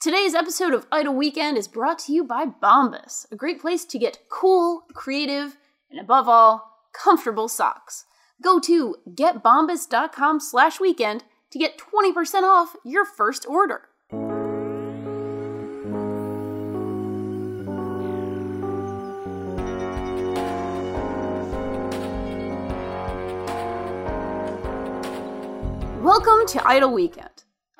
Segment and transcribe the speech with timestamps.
[0.00, 3.98] Today's episode of Idle Weekend is brought to you by Bombas, a great place to
[3.98, 5.58] get cool, creative,
[5.90, 8.06] and above all, comfortable socks.
[8.42, 13.90] Go to getbombas.com slash weekend to get 20% off your first order.
[26.02, 27.29] Welcome to Idle Weekend.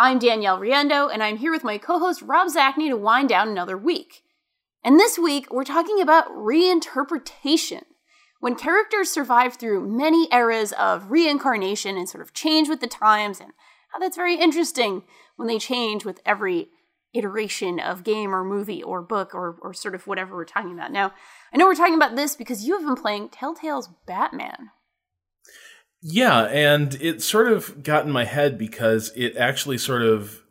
[0.03, 3.51] I'm Danielle Riendeau, and I'm here with my co host Rob Zacny to wind down
[3.51, 4.23] another week.
[4.83, 7.83] And this week, we're talking about reinterpretation.
[8.41, 13.41] When characters survive through many eras of reincarnation and sort of change with the times,
[13.41, 13.51] and
[13.92, 15.02] how that's very interesting
[15.37, 16.70] when they change with every
[17.12, 20.92] iteration of game or movie or book or, or sort of whatever we're talking about.
[20.92, 21.12] Now,
[21.53, 24.70] I know we're talking about this because you have been playing Telltale's Batman.
[26.03, 30.43] Yeah, and it sort of got in my head because it actually sort of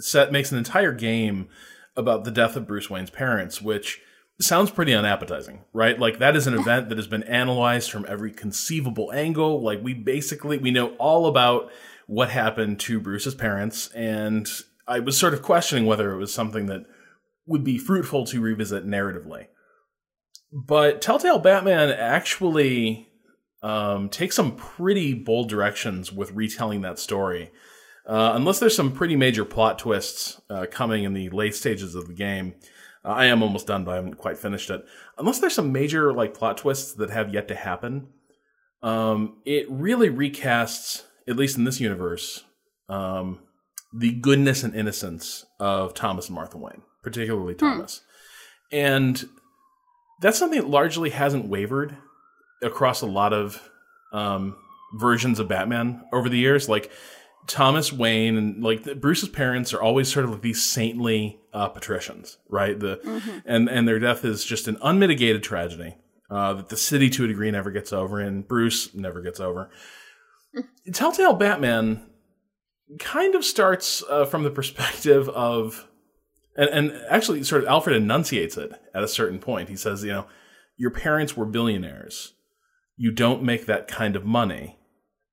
[0.00, 1.48] set makes an entire game
[1.96, 4.00] about the death of Bruce Wayne's parents, which
[4.40, 5.98] sounds pretty unappetizing, right?
[5.98, 9.62] Like that is an event that has been analyzed from every conceivable angle.
[9.62, 11.70] Like we basically we know all about
[12.06, 14.46] what happened to Bruce's parents and
[14.86, 16.84] I was sort of questioning whether it was something that
[17.46, 19.46] would be fruitful to revisit narratively.
[20.52, 23.05] But Telltale Batman actually
[23.66, 27.50] um, take some pretty bold directions with retelling that story.
[28.06, 32.06] Uh, unless there's some pretty major plot twists uh, coming in the late stages of
[32.06, 32.54] the game,
[33.04, 34.84] uh, I am almost done, but I haven't quite finished it.
[35.18, 38.06] Unless there's some major like plot twists that have yet to happen,
[38.82, 42.44] um, it really recasts, at least in this universe,
[42.88, 43.40] um,
[43.92, 47.58] the goodness and innocence of Thomas and Martha Wayne, particularly Hmm.
[47.66, 48.02] Thomas,
[48.70, 49.28] and
[50.20, 51.96] that's something that largely hasn't wavered
[52.62, 53.60] across a lot of
[54.12, 54.56] um,
[54.94, 56.68] versions of Batman over the years.
[56.68, 56.90] Like
[57.46, 61.68] Thomas Wayne and like the, Bruce's parents are always sort of like these saintly uh,
[61.68, 62.78] patricians, right?
[62.78, 63.00] The
[63.44, 65.96] and and their death is just an unmitigated tragedy
[66.30, 69.70] uh, that the city to a degree never gets over, and Bruce never gets over.
[70.92, 72.06] Telltale Batman
[72.98, 75.86] kind of starts uh, from the perspective of
[76.56, 79.68] and, and actually sort of Alfred enunciates it at a certain point.
[79.68, 80.26] He says, you know,
[80.76, 82.32] your parents were billionaires.
[82.96, 84.78] You don't make that kind of money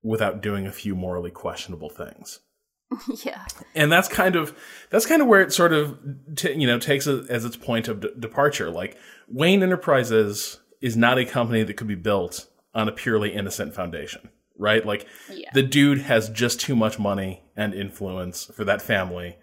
[0.02, 2.40] without doing a few morally questionable things.
[3.24, 3.46] yeah.
[3.74, 4.56] And that's kind of
[4.90, 5.98] that's kind of where it sort of
[6.36, 8.70] t- you know takes it as its point of d- departure.
[8.70, 8.96] Like
[9.28, 14.28] Wayne Enterprises is not a company that could be built on a purely innocent foundation,
[14.58, 14.84] right?
[14.84, 15.50] Like Yeah.
[15.54, 19.36] the dude has just too much money and influence for that family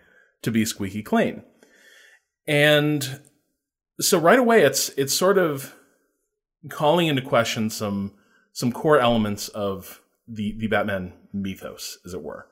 [0.43, 1.43] to be squeaky clean.
[2.47, 3.21] And
[3.99, 5.75] so right away it's it's sort of
[6.69, 8.13] calling into question some
[8.53, 12.47] some core elements of the the Batman mythos as it were.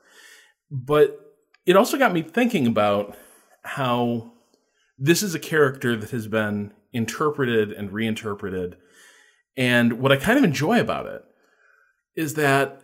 [0.70, 1.18] But
[1.66, 3.16] it also got me thinking about
[3.62, 4.32] how
[4.98, 8.76] this is a character that has been interpreted and reinterpreted
[9.56, 11.24] and what I kind of enjoy about it
[12.14, 12.82] is that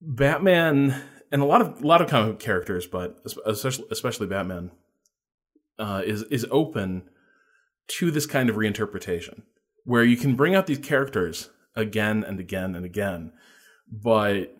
[0.00, 1.02] Batman
[1.32, 4.70] and a lot of a lot of comic characters, but especially especially Batman,
[5.78, 7.08] uh, is is open
[7.88, 9.42] to this kind of reinterpretation,
[9.84, 13.32] where you can bring out these characters again and again and again,
[13.90, 14.56] but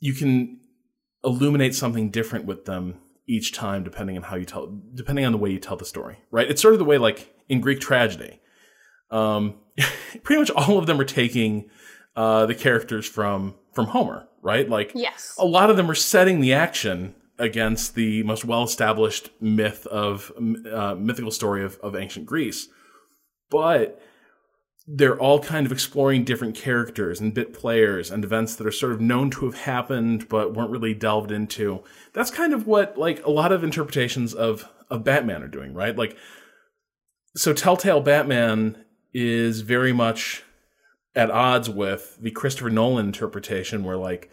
[0.00, 0.60] you can
[1.22, 5.38] illuminate something different with them each time, depending on how you tell, depending on the
[5.38, 6.18] way you tell the story.
[6.30, 6.50] Right?
[6.50, 8.40] It's sort of the way, like in Greek tragedy,
[9.10, 9.54] um,
[10.22, 11.70] pretty much all of them are taking
[12.16, 14.68] uh, the characters from from Homer, right?
[14.68, 15.34] Like Yes.
[15.38, 20.30] a lot of them are setting the action against the most well-established myth of
[20.72, 22.68] uh, mythical story of, of ancient Greece,
[23.50, 24.00] but
[24.86, 28.92] they're all kind of exploring different characters and bit players and events that are sort
[28.92, 31.82] of known to have happened but weren't really delved into.
[32.12, 35.96] That's kind of what like a lot of interpretations of of Batman are doing, right?
[35.96, 36.16] Like
[37.34, 38.84] so Telltale Batman
[39.14, 40.42] is very much
[41.14, 44.30] at odds with the Christopher Nolan interpretation where like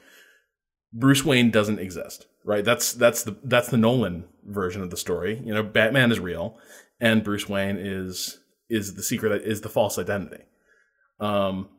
[0.92, 2.66] Bruce Wayne doesn't exist, right?
[2.66, 5.42] That's that's the that's the Nolan version of the story.
[5.46, 6.58] You know, Batman is real
[7.00, 8.40] and Bruce Wayne is
[8.70, 10.44] is the secret is the false identity.
[11.22, 11.70] Um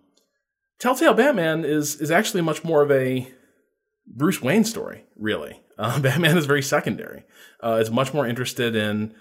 [0.78, 3.28] Telltale Batman is is actually much more of a
[4.06, 5.58] Bruce Wayne story, really.
[5.78, 7.24] Uh, Batman is very secondary.
[7.60, 9.12] Uh, it's much more interested in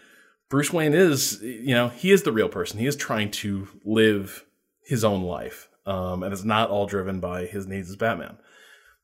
[0.50, 2.78] Bruce Wayne is, you know, he is the real person.
[2.78, 4.46] He is trying to live
[4.84, 8.38] his own life, um, and it's not all driven by his needs as Batman.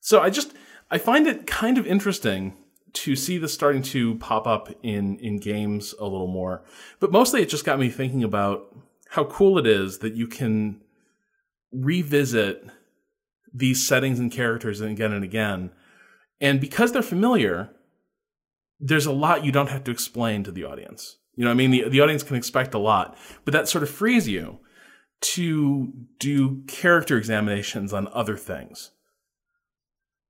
[0.01, 0.53] So I just
[0.91, 2.53] I find it kind of interesting
[2.93, 6.63] to see this starting to pop up in in games a little more,
[6.99, 8.75] but mostly it just got me thinking about
[9.11, 10.81] how cool it is that you can
[11.71, 12.63] revisit
[13.53, 15.71] these settings and characters again and again,
[16.39, 17.69] and because they're familiar,
[18.79, 21.17] there's a lot you don't have to explain to the audience.
[21.35, 23.89] You know, I mean, the the audience can expect a lot, but that sort of
[23.89, 24.59] frees you
[25.19, 28.91] to do character examinations on other things.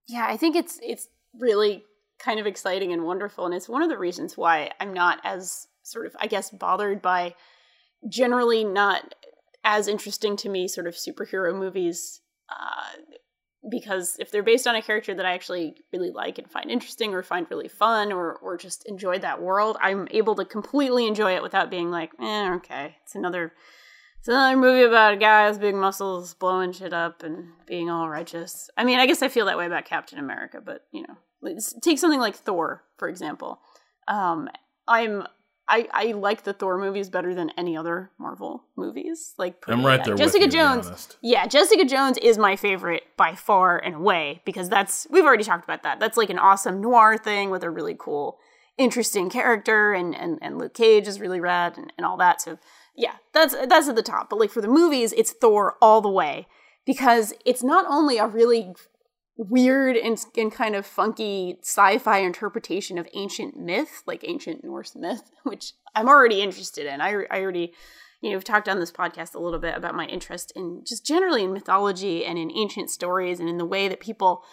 [0.08, 1.08] Yeah, I think it's it's
[1.38, 1.84] really
[2.20, 5.68] kind of exciting and wonderful, and it's one of the reasons why I'm not as
[5.84, 7.36] sort of, I guess, bothered by
[8.10, 9.16] generally not
[9.68, 12.22] as interesting to me sort of superhero movies.
[12.50, 13.02] Uh,
[13.70, 17.14] because if they're based on a character that I actually really like and find interesting
[17.14, 21.36] or find really fun or or just enjoy that world, I'm able to completely enjoy
[21.36, 23.52] it without being like, eh, okay, it's another
[24.20, 28.08] it's another movie about a guy with big muscles blowing shit up and being all
[28.08, 28.70] righteous.
[28.78, 32.00] I mean, I guess I feel that way about Captain America, but you know, take
[32.00, 33.60] something like Thor, for example.
[34.08, 34.48] Um,
[34.88, 35.28] I'm
[35.70, 39.34] I, I like the Thor movies better than any other Marvel movies.
[39.38, 40.16] Like I'm right there.
[40.16, 41.18] Jessica you, Jones.
[41.22, 45.66] Yeah, Jessica Jones is my favorite by far and away because that's we've already talked
[45.66, 46.00] about that.
[46.00, 48.38] That's like an awesome noir thing with a really cool,
[48.78, 52.42] interesting character, and and, and Luke Cage is really rad and, and all that.
[52.42, 52.58] So
[52.96, 54.30] yeah, that's that's at the top.
[54.30, 56.48] But like for the movies, it's Thor all the way
[56.86, 58.74] because it's not only a really
[59.38, 65.32] weird and, and kind of funky sci-fi interpretation of ancient myth, like ancient Norse myth,
[65.44, 67.02] which I'm already interested in.
[67.02, 67.74] I, I already,
[68.22, 71.06] you know, have talked on this podcast a little bit about my interest in just
[71.06, 74.44] generally in mythology and in ancient stories and in the way that people,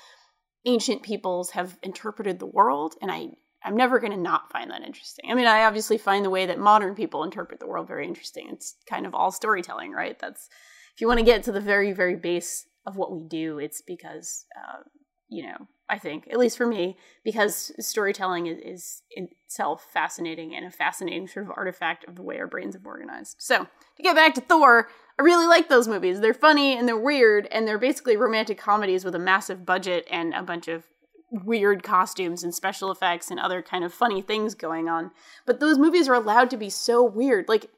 [0.66, 2.94] ancient peoples, have interpreted the world.
[3.00, 3.30] And I
[3.66, 5.30] I'm never going to not find that interesting.
[5.30, 8.50] I mean, I obviously find the way that modern people interpret the world very interesting.
[8.50, 10.18] It's kind of all storytelling, right?
[10.18, 10.50] That's
[10.94, 13.80] if you want to get to the very, very base of what we do, it's
[13.80, 14.82] because, uh,
[15.28, 15.56] you know,
[15.88, 21.28] I think, at least for me, because storytelling is, is itself fascinating and a fascinating
[21.28, 23.36] sort of artifact of the way our brains have organized.
[23.38, 23.66] So,
[23.96, 24.88] to get back to Thor,
[25.18, 26.20] I really like those movies.
[26.20, 30.32] They're funny and they're weird, and they're basically romantic comedies with a massive budget and
[30.34, 30.84] a bunch of
[31.30, 35.10] weird costumes and special effects and other kind of funny things going on.
[35.46, 37.48] But those movies are allowed to be so weird.
[37.48, 37.70] Like,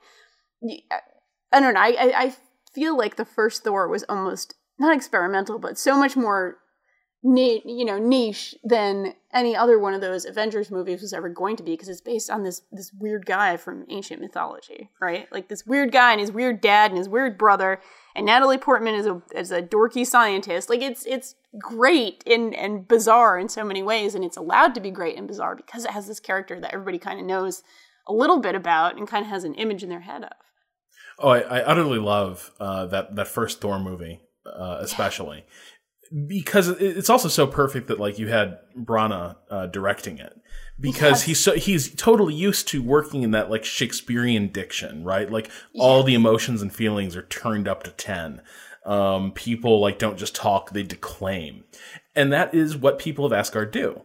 [1.53, 1.81] I don't know.
[1.81, 2.35] I, I
[2.75, 6.58] feel like the first Thor was almost not experimental, but so much more
[7.34, 11.62] you know niche than any other one of those Avengers movies was ever going to
[11.62, 15.26] be because it's based on this this weird guy from ancient mythology, right?
[15.32, 17.81] Like this weird guy and his weird dad and his weird brother,
[18.14, 20.70] and Natalie Portman is a is a dorky scientist.
[20.70, 24.81] Like it's it's great and and bizarre in so many ways, and it's allowed to
[24.81, 27.62] be great and bizarre because it has this character that everybody kind of knows
[28.06, 30.32] a little bit about and kind of has an image in their head of.
[31.19, 34.20] Oh, I, I utterly love uh, that that first Thor movie,
[34.54, 35.44] uh, especially
[36.26, 40.40] because it's also so perfect that like you had Branagh uh, directing it
[40.78, 41.22] because yes.
[41.22, 45.31] he's so he's totally used to working in that like Shakespearean diction, right?
[45.31, 45.82] Like yes.
[45.82, 48.43] all the emotions and feelings are turned up to ten.
[48.84, 51.64] Um, people like don't just talk; they declaim,
[52.14, 54.02] and that is what people of Asgard do.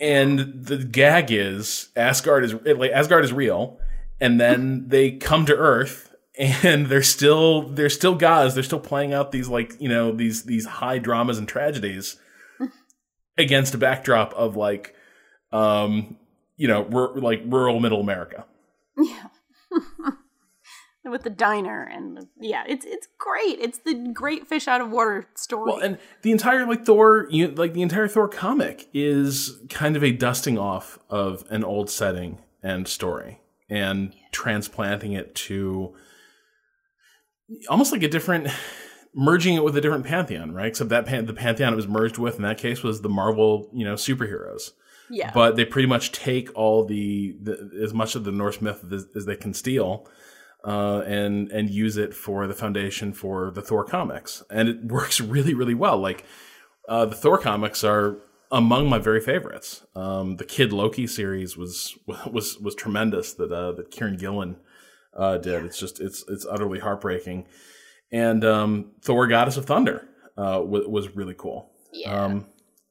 [0.00, 3.78] And the gag is Asgard is like Asgard is real,
[4.20, 8.54] and then they come to Earth and they're still they're still gods.
[8.54, 12.16] They're still playing out these like you know these these high dramas and tragedies
[13.38, 14.94] against a backdrop of like
[15.52, 16.16] um
[16.56, 18.46] you know r- like rural middle America.
[18.96, 19.26] Yeah.
[21.04, 23.58] With the diner and the, yeah, it's it's great.
[23.58, 25.72] It's the great fish out of water story.
[25.72, 30.04] Well, and the entire like Thor, you, like the entire Thor comic is kind of
[30.04, 34.20] a dusting off of an old setting and story and yeah.
[34.30, 35.92] transplanting it to
[37.68, 38.48] almost like a different
[39.14, 40.68] merging it with a different pantheon, right?
[40.68, 43.68] Except that pan- the pantheon it was merged with in that case was the Marvel,
[43.72, 44.70] you know, superheroes.
[45.10, 45.30] Yeah.
[45.34, 49.06] But they pretty much take all the, the as much of the Norse myth as,
[49.14, 50.08] as they can steal,
[50.64, 55.20] uh, and and use it for the foundation for the Thor comics, and it works
[55.20, 55.98] really really well.
[55.98, 56.24] Like
[56.88, 58.18] uh, the Thor comics are
[58.50, 59.84] among my very favorites.
[59.94, 61.98] Um, the Kid Loki series was
[62.30, 64.56] was was tremendous that uh, that Kieron Gillen
[65.16, 65.64] uh, did.
[65.64, 67.46] It's just it's it's utterly heartbreaking.
[68.10, 71.70] And um, Thor: Goddess of Thunder uh, w- was really cool.
[71.92, 72.24] Yeah.
[72.24, 72.46] Um,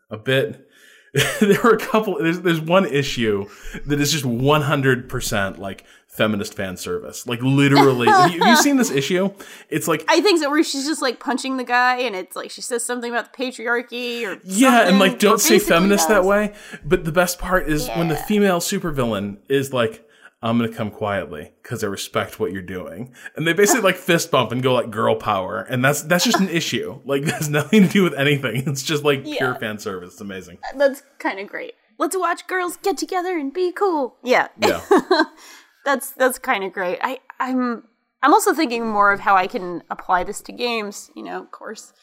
[0.10, 0.68] a bit.
[1.42, 2.18] there were a couple.
[2.20, 3.50] There's there's one issue
[3.86, 7.28] that is just 100 percent like feminist fan service.
[7.28, 9.30] Like literally, have, you, have, you, seen this issue?
[9.70, 10.50] It's like I think so.
[10.50, 13.44] Where she's just like punching the guy, and it's like she says something about the
[13.44, 16.16] patriarchy or yeah, and like don't say feminist does.
[16.16, 16.54] that way.
[16.86, 17.98] But the best part is yeah.
[17.98, 20.08] when the female supervillain is like,
[20.44, 23.14] I'm gonna come quietly because I respect what you're doing.
[23.36, 26.40] And they basically like fist bump and go like girl power, and that's that's just
[26.40, 27.00] an issue.
[27.06, 28.64] Like has nothing to do with anything.
[28.72, 29.38] It's just like yeah.
[29.38, 30.14] pure fan service.
[30.14, 30.60] It's amazing.
[30.64, 31.74] Uh, that's kind of great.
[31.98, 34.16] Let's watch girls get together and be cool.
[34.24, 34.82] Yeah, yeah.
[35.86, 37.00] that's that's kind of great.
[37.02, 37.84] I I'm
[38.24, 41.12] I'm also thinking more of how I can apply this to games.
[41.16, 41.94] You know, of course,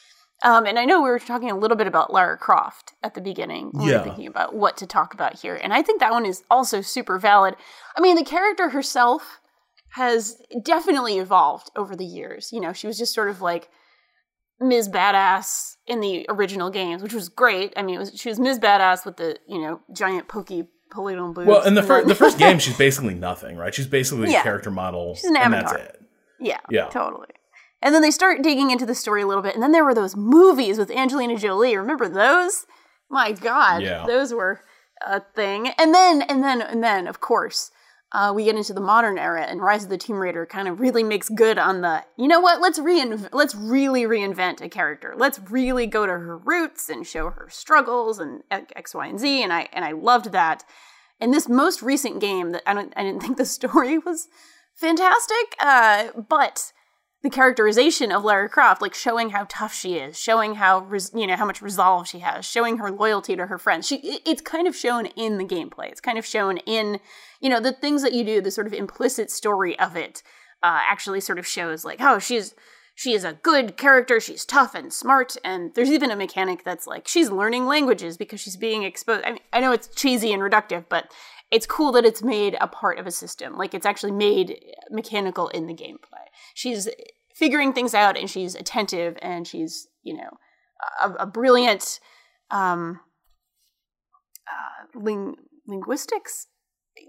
[0.44, 3.20] Um, and I know we were talking a little bit about Lara Croft at the
[3.20, 3.70] beginning.
[3.74, 3.98] We Yeah.
[3.98, 5.56] were thinking about what to talk about here.
[5.56, 7.56] And I think that one is also super valid.
[7.96, 9.40] I mean, the character herself
[9.94, 12.50] has definitely evolved over the years.
[12.52, 13.68] You know, she was just sort of like
[14.60, 14.88] Ms.
[14.88, 17.72] Badass in the original games, which was great.
[17.76, 18.58] I mean, it was she was Ms.
[18.60, 21.46] Badass with the, you know, giant pokey polygonal boobs.
[21.48, 23.74] Well, in the, fir- the first game, she's basically nothing, right?
[23.74, 24.40] She's basically Yeah.
[24.40, 25.14] a character model.
[25.14, 25.86] She's an and that's avatar.
[25.86, 26.00] it.
[26.40, 26.86] Yeah, Yeah.
[26.86, 27.26] totally.
[27.80, 29.94] And then they start digging into the story a little bit, and then there were
[29.94, 31.76] those movies with Angelina Jolie.
[31.76, 32.66] Remember those?
[33.10, 34.04] My God, Yeah.
[34.06, 34.60] those were
[35.06, 35.68] a thing.
[35.78, 37.70] And then, and then, and then, of course,
[38.10, 40.80] uh, we get into the modern era, and Rise of the Tomb Raider kind of
[40.80, 42.02] really makes good on the.
[42.16, 42.60] You know what?
[42.60, 45.14] Let's reinv- Let's really reinvent a character.
[45.16, 49.42] Let's really go to her roots and show her struggles and X, Y, and Z.
[49.42, 50.64] And I and I loved that.
[51.20, 54.28] In this most recent game, that I don't, I didn't think the story was
[54.74, 56.72] fantastic, uh, but
[57.22, 61.26] the characterization of Lara Croft, like showing how tough she is, showing how res- you
[61.26, 63.86] know how much resolve she has, showing her loyalty to her friends.
[63.86, 65.88] She it's kind of shown in the gameplay.
[65.88, 67.00] It's kind of shown in
[67.40, 68.40] you know the things that you do.
[68.40, 70.22] The sort of implicit story of it
[70.62, 72.54] uh, actually sort of shows like oh she's
[72.94, 74.20] she is a good character.
[74.20, 78.40] She's tough and smart, and there's even a mechanic that's like she's learning languages because
[78.40, 79.24] she's being exposed.
[79.24, 81.12] I mean, I know it's cheesy and reductive, but
[81.50, 83.56] it's cool that it's made a part of a system.
[83.56, 84.60] Like it's actually made
[84.90, 86.17] mechanical in the gameplay.
[86.54, 86.88] She's
[87.34, 90.30] figuring things out, and she's attentive, and she's you know
[91.02, 92.00] a, a brilliant
[92.50, 93.00] um,
[94.46, 96.46] uh, ling- linguistics.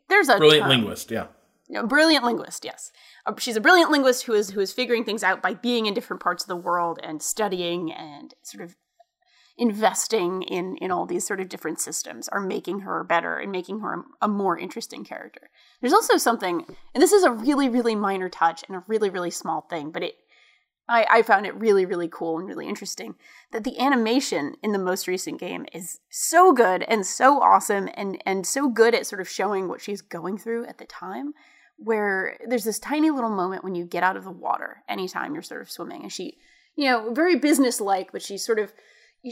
[0.07, 0.69] There's a Brilliant term.
[0.69, 1.27] linguist, yeah.
[1.75, 2.91] A brilliant linguist, yes.
[3.27, 5.93] Uh, She's a brilliant linguist who is who is figuring things out by being in
[5.93, 8.75] different parts of the world and studying and sort of
[9.59, 13.81] investing in in all these sort of different systems are making her better and making
[13.81, 15.49] her a, more interesting character.
[15.81, 19.31] There's also something, and this is a really really minor touch and a really really
[19.31, 20.15] small thing, but it
[20.87, 23.15] I, I found it really really cool and really interesting
[23.51, 28.21] that the animation in the most recent game is so good and so awesome and
[28.25, 31.33] and so good at sort of showing what she's going through at the time
[31.77, 35.43] where there's this tiny little moment when you get out of the water anytime you're
[35.43, 36.37] sort of swimming and she
[36.75, 38.73] you know very businesslike but she sort of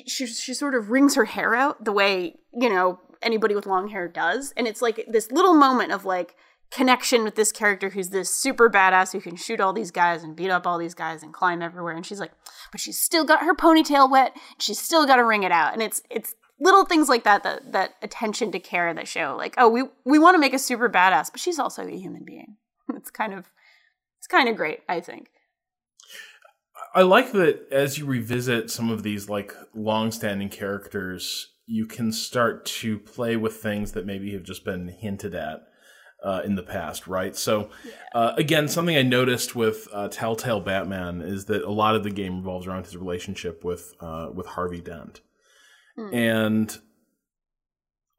[0.05, 3.89] she, she sort of wrings her hair out the way you know anybody with long
[3.89, 4.53] hair does.
[4.55, 6.35] And it's like this little moment of like
[6.69, 10.35] connection with this character who's this super badass who can shoot all these guys and
[10.35, 11.95] beat up all these guys and climb everywhere.
[11.95, 12.31] And she's like
[12.71, 14.35] but she's still got her ponytail wet.
[14.59, 15.73] She's still got to wring it out.
[15.73, 19.53] And it's it's little things like that that that attention to care that show like
[19.57, 22.57] oh we we want to make a super badass but she's also a human being.
[22.95, 23.51] It's kind of
[24.17, 25.29] it's kind of great i think
[26.97, 32.65] I like that as you revisit some of these like long-standing characters, you can start
[32.65, 35.59] to play with things that maybe have just been hinted at
[36.23, 37.35] uh, in the past, right?
[37.35, 37.69] So,
[38.15, 42.09] uh, again, something I noticed with uh, Telltale Batman is that a lot of the
[42.09, 45.21] game revolves around his relationship with uh, with Harvey Dent,
[46.11, 46.75] and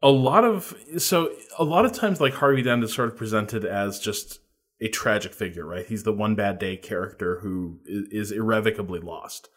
[0.02, 3.64] a lot of so a lot of times like Harvey Dent is sort of presented
[3.64, 4.38] as just
[4.80, 5.86] a tragic figure, right?
[5.86, 9.48] He's the one bad day character who is irrevocably lost.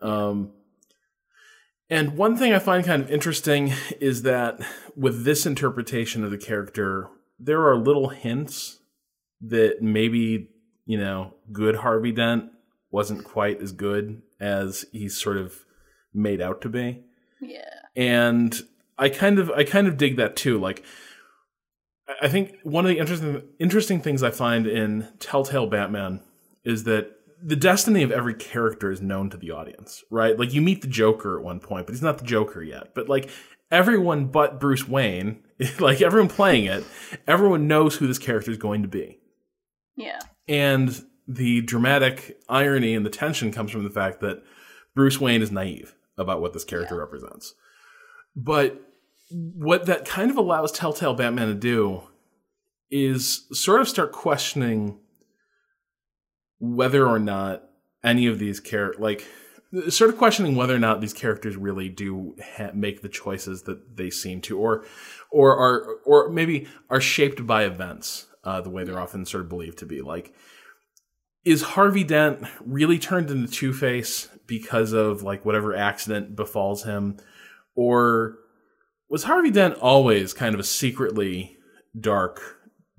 [0.00, 0.52] Um,
[1.90, 4.60] and one thing I find kind of interesting is that
[4.96, 7.08] with this interpretation of the character,
[7.38, 8.78] there are little hints
[9.40, 10.50] that maybe,
[10.86, 12.50] you know, good Harvey Dent
[12.90, 15.64] wasn't quite as good as he's sort of
[16.12, 17.02] made out to be
[17.40, 18.62] yeah and
[18.98, 20.58] I kind of I kind of dig that too.
[20.58, 20.84] Like,
[22.22, 26.20] I- think one of the interesting interesting things I find in Telltale Batman
[26.64, 27.10] is that
[27.42, 30.38] the destiny of every character is known to the audience, right?
[30.38, 32.94] Like you meet the Joker at one point, but he's not the Joker yet.
[32.94, 33.28] But like
[33.70, 35.42] everyone but Bruce Wayne,
[35.78, 36.84] like everyone playing it,
[37.26, 39.18] everyone knows who this character is going to be.
[39.96, 44.42] yeah And the dramatic irony and the tension comes from the fact that
[44.94, 47.54] Bruce Wayne is naive about what this character represents.
[48.36, 48.80] But
[49.36, 52.04] what that kind of allows Telltale Batman to do
[52.88, 55.00] is sort of start questioning
[56.60, 57.64] whether or not
[58.04, 59.26] any of these characters, like,
[59.88, 63.96] sort of questioning whether or not these characters really do ha- make the choices that
[63.96, 64.84] they seem to, or,
[65.32, 69.48] or are, or maybe are shaped by events uh, the way they're often sort of
[69.48, 70.00] believed to be.
[70.00, 70.32] Like,
[71.44, 77.16] is Harvey Dent really turned into Two Face because of like whatever accident befalls him,
[77.74, 78.38] or
[79.08, 81.56] was Harvey Dent always kind of a secretly
[81.98, 82.40] dark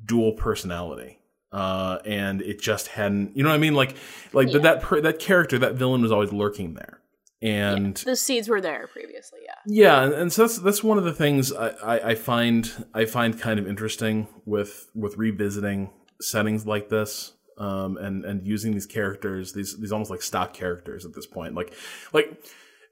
[0.04, 1.20] dual personality?
[1.52, 3.76] Uh, and it just hadn't, you know what I mean?
[3.76, 3.96] Like,
[4.34, 4.60] like Yeah.
[4.60, 7.00] that per, that character, that villain was always lurking there,
[7.42, 11.06] and the seeds were there previously yeah yeah, and, and so that's that's one of
[11.06, 16.66] the things I, I, I find I find kind of interesting with with revisiting settings
[16.66, 17.34] like this.
[17.58, 21.56] um, and and using these characters, these these almost like stock characters at this point.
[21.56, 21.74] Like
[22.12, 22.44] like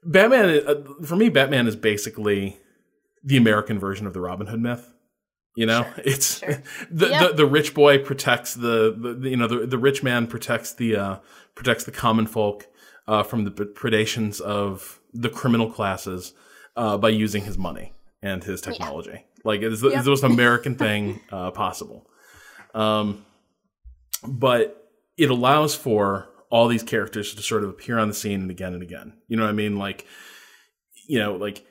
[0.04, 2.58] Batman uh, for me, Batman is basically
[3.24, 4.90] the American version of the Robin Hood myth.
[5.56, 6.62] You know, Sure, it's sure.
[6.90, 7.26] the, Yeah.
[7.28, 10.96] the the rich boy protects the, the, you know the the rich man protects the
[10.96, 11.16] uh,
[11.54, 12.66] protects the common folk
[13.06, 16.32] uh, from the predations of the criminal classes
[16.76, 19.24] uh, by using his money and his technology.
[19.44, 19.96] Like it is the, Yep.
[19.98, 22.10] it's the most American thing uh, possible.
[22.74, 23.24] Um,
[24.26, 28.50] but it allows for all these characters to sort of appear on the scene and
[28.50, 29.12] again and again.
[29.28, 29.76] You know what I mean?
[29.76, 30.06] Like,
[31.06, 31.64] you know, like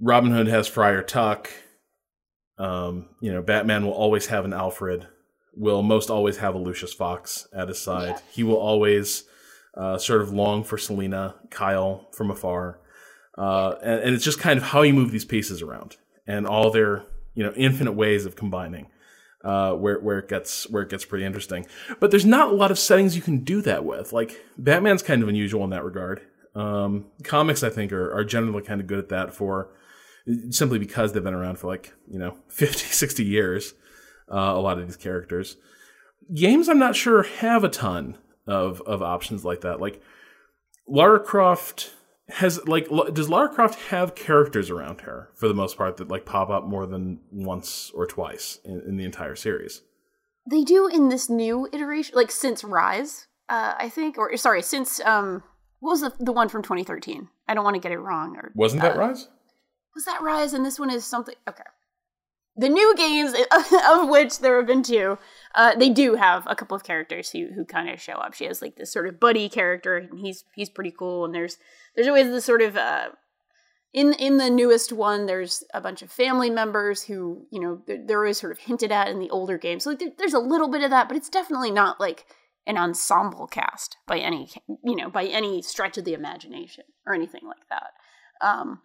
[0.00, 1.50] Robin Hood has Friar Tuck.
[2.56, 5.06] Um, you know, Batman will always have an Alfred.
[5.54, 8.10] Will most always have a Lucius Fox at his side.
[8.16, 8.20] Yeah.
[8.32, 9.24] He will always
[9.76, 12.80] uh, sort of long for Selina, Kyle from afar,
[13.36, 16.70] uh, and, and it's just kind of how you move these pieces around and all
[16.70, 18.88] their you know infinite ways of combining.
[19.44, 21.64] Uh, where where it gets where it gets pretty interesting,
[22.00, 24.12] but there's not a lot of settings you can do that with.
[24.12, 26.20] Like Batman's kind of unusual in that regard.
[26.56, 29.70] Um, comics, I think, are, are generally kind of good at that for
[30.50, 33.74] simply because they've been around for like, you know, 50, 60 years,
[34.30, 35.56] uh, a lot of these characters.
[36.34, 39.80] Games, I'm not sure, have a ton of, of options like that.
[39.80, 40.02] Like,
[40.86, 41.92] Lara Croft
[42.28, 46.08] has, like, l- does Lara Croft have characters around her for the most part that,
[46.08, 49.82] like, pop up more than once or twice in, in the entire series?
[50.50, 55.00] They do in this new iteration, like since Rise, uh, I think, or sorry, since
[55.00, 55.42] um,
[55.80, 57.28] what was the the one from 2013?
[57.46, 58.36] I don't want to get it wrong.
[58.36, 59.28] Or Wasn't that uh, Rise?
[59.98, 60.52] Was that Rise?
[60.52, 61.34] And this one is something.
[61.48, 61.64] Okay.
[62.54, 63.34] The new games,
[63.88, 65.18] of which there have been two,
[65.56, 68.32] uh, they do have a couple of characters who who kind of show up.
[68.32, 71.24] She has like this sort of buddy character, and he's he's pretty cool.
[71.24, 71.58] And there's
[71.96, 73.08] there's always this sort of uh,
[73.92, 78.20] in in the newest one, there's a bunch of family members who you know they're,
[78.20, 79.82] always sort of hinted at in the older games.
[79.82, 82.24] So like, there, there's a little bit of that, but it's definitely not like
[82.68, 84.48] an ensemble cast by any
[84.84, 88.46] you know by any stretch of the imagination or anything like that.
[88.46, 88.80] Um,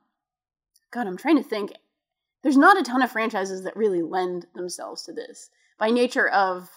[0.93, 1.73] God, I'm trying to think.
[2.43, 6.69] There's not a ton of franchises that really lend themselves to this by nature of,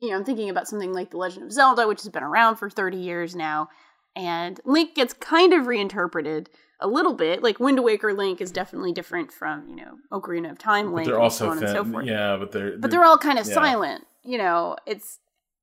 [0.00, 2.56] you know, I'm thinking about something like The Legend of Zelda, which has been around
[2.56, 3.68] for 30 years now,
[4.14, 7.42] and Link gets kind of reinterpreted a little bit.
[7.42, 11.06] Like Wind Waker Link is definitely different from, you know, Ocarina of Time But Link,
[11.06, 12.06] they're and also so on and so forth.
[12.06, 13.54] yeah, but they're But they're all kind of yeah.
[13.54, 14.76] silent, you know.
[14.86, 15.20] It's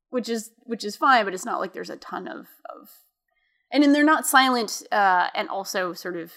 [0.10, 2.90] which is which is fine, but it's not like there's a ton of of,
[3.72, 6.32] and then they're not silent, uh, and also sort of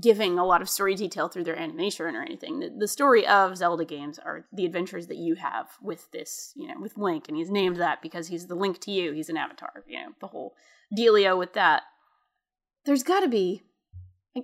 [0.00, 2.60] giving a lot of story detail through their animation or anything.
[2.60, 6.68] The, the story of Zelda games are the adventures that you have with this, you
[6.68, 9.12] know, with Link, and he's named that because he's the link to you.
[9.12, 10.54] He's an avatar, you know, the whole
[10.96, 11.82] dealio with that.
[12.84, 13.62] There's got to be.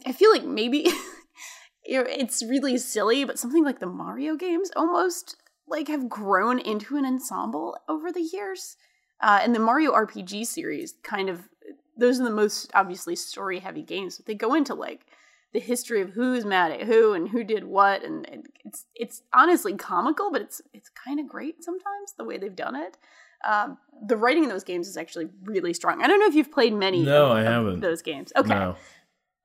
[0.07, 0.89] I- feel like maybe
[1.85, 5.37] it's really silly, but something like the Mario games almost
[5.69, 8.77] like have grown into an ensemble over the years.
[9.21, 11.49] Uh, and the Mario RPG series kind of
[11.97, 15.07] those are the most obviously story heavy games, but they go into like
[15.55, 18.29] the history of who's mad at who and who did what, and,
[18.65, 22.75] it's it's honestly comical, but it's it's kind of great sometimes the way they've done
[22.77, 22.99] it.
[23.47, 26.03] Um, the writing in those games is actually really strong.
[26.03, 27.03] I don't know if you've played many.
[27.03, 27.81] No, of- I haven't.
[27.81, 28.49] Those games, okay.
[28.49, 28.77] No.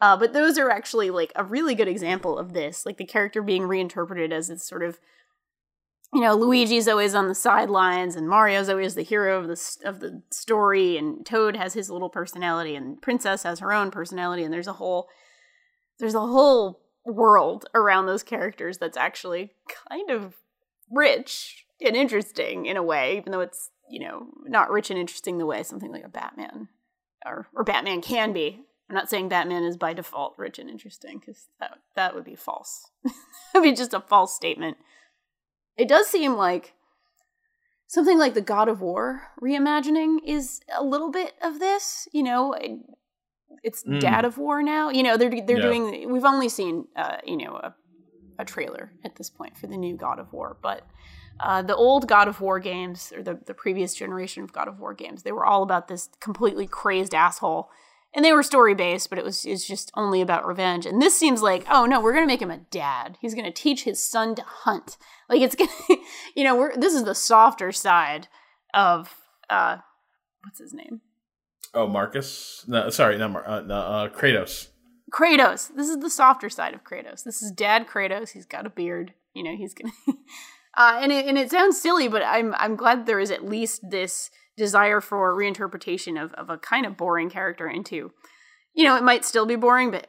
[0.01, 3.41] Uh, but those are actually like a really good example of this, like the character
[3.41, 4.97] being reinterpreted as this sort of,
[6.13, 9.99] you know, Luigi's always on the sidelines, and Mario's always the hero of the of
[9.99, 14.53] the story, and Toad has his little personality, and Princess has her own personality, and
[14.53, 15.09] there's a whole,
[15.99, 19.51] there's a whole world around those characters that's actually
[19.89, 20.35] kind of
[20.91, 25.37] rich and interesting in a way, even though it's you know not rich and interesting
[25.37, 26.69] the way something like a Batman
[27.25, 28.65] or or Batman can be.
[28.89, 32.35] I'm not saying Batman is by default rich and interesting because that that would be
[32.35, 32.89] false.
[33.53, 34.77] That'd be just a false statement.
[35.77, 36.73] It does seem like
[37.87, 42.07] something like the God of War reimagining is a little bit of this.
[42.11, 42.55] You know,
[43.63, 43.99] it's Mm.
[43.99, 44.89] Dad of War now.
[44.89, 45.61] You know, they're they're Yeah.
[45.61, 46.11] doing.
[46.11, 47.75] We've only seen uh, you know a,
[48.37, 50.87] a trailer at this point for the new God of War, but
[51.41, 54.79] uh, the old God of War games or the the previous generation of God of
[54.79, 57.69] War games, they were all about this completely crazed asshole.
[58.11, 60.87] And they were story based, but it was it's just only about revenge.
[60.87, 63.19] And this seems like, oh no, we're gonna make him a dad.
[63.21, 64.97] He's gonna teach his son to hunt.
[65.29, 65.69] Like it's gonna,
[66.35, 68.27] you know, we're this is the softer side
[68.73, 69.13] of
[69.47, 69.77] uh,
[70.43, 71.01] what's his name?
[71.73, 72.65] Oh, Marcus?
[72.67, 74.67] No, sorry, not Mar- uh, no, uh, Kratos.
[75.11, 75.69] Kratos.
[75.75, 77.23] This is the softer side of Kratos.
[77.23, 78.31] This is Dad Kratos.
[78.31, 79.13] He's got a beard.
[79.33, 79.93] You know, he's gonna.
[80.77, 83.81] uh, and it and it sounds silly, but I'm I'm glad there is at least
[83.89, 88.11] this desire for reinterpretation of of a kind of boring character into.
[88.73, 90.07] You know, it might still be boring, but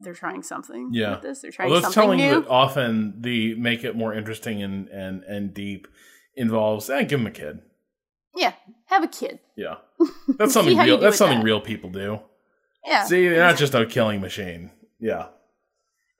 [0.00, 0.90] they're trying something.
[0.92, 1.12] Yeah.
[1.12, 2.40] with this they're trying it's something telling you new.
[2.42, 5.88] that often the make it more interesting and and and deep
[6.34, 7.60] involves eh, give him a kid.
[8.36, 8.54] Yeah,
[8.86, 9.38] have a kid.
[9.56, 9.76] Yeah,
[10.38, 10.98] that's something real.
[10.98, 11.44] That's something that.
[11.44, 12.20] real people do.
[12.84, 13.04] Yeah.
[13.04, 14.70] See, they're not just a killing machine.
[15.00, 15.26] Yeah,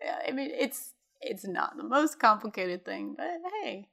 [0.03, 3.27] Yeah, I mean, it's it's not the most complicated thing, but
[3.63, 3.89] hey,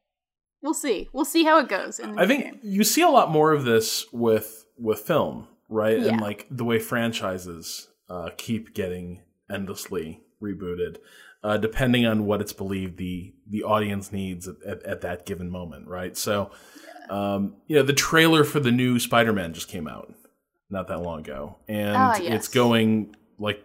[0.62, 1.10] we'll see.
[1.14, 2.00] We'll see how it goes.
[2.00, 2.60] In the I think game.
[2.64, 6.00] you see a lot more of this with with film, right?
[6.00, 6.10] Yeah.
[6.10, 10.98] And like the way franchises uh, keep getting endlessly rebooted,
[11.44, 15.50] uh, depending on what it's believed the the audience needs at, at, at that given
[15.50, 16.16] moment, right?
[16.18, 16.52] So,
[17.12, 20.14] um, you know, the trailer for the new Spider Man just came out
[20.70, 22.34] not that long ago, and Ah, yes.
[22.34, 23.64] it's going like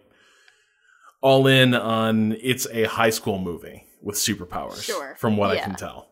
[1.23, 5.15] all in on it's a high school movie with superpowers, Sure.
[5.19, 6.09] from what I can tell.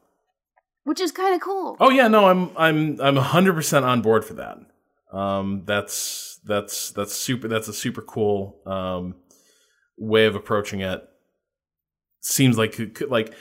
[0.85, 1.77] which is kind of cool.
[1.81, 4.59] Oh yeah, no, I'm I'm I'm 100% on board for that.
[5.13, 9.15] Um that's that's that's super that's a super cool um
[9.97, 11.03] way of approaching it.
[12.21, 13.33] Seems like it could- like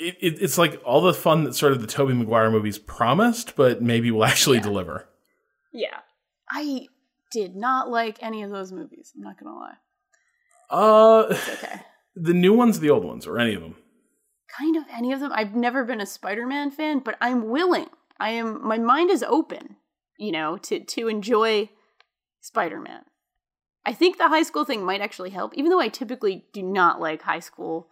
[0.00, 3.54] it, it, it's like all the fun that sort of the Tobey Maguire movies promised,
[3.56, 4.62] but maybe will actually Yeah.
[4.64, 5.08] deliver.
[5.72, 5.98] Yeah,
[6.50, 6.88] I
[7.30, 9.12] did not like any of those movies.
[9.14, 9.74] I'm not gonna lie.
[10.70, 11.82] Uh It's okay.
[12.16, 13.76] the new ones, the old ones, or any of them.
[14.58, 15.32] kind of any of them.
[15.34, 17.86] I've never been a Spider-Man fan, but I'm willing.
[18.18, 19.76] I am my mind is open,
[20.18, 21.70] you know, to to enjoy
[22.40, 23.02] Spider-Man.
[23.86, 27.00] I think the high school thing might actually help, even though I typically do not
[27.00, 27.88] like high school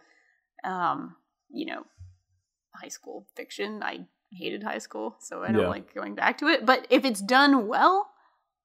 [0.63, 1.15] um,
[1.49, 1.83] you know,
[2.81, 3.81] high school fiction.
[3.83, 5.67] I hated high school, so I don't Yeah.
[5.69, 6.65] like going back to it.
[6.65, 8.11] But if it's done well,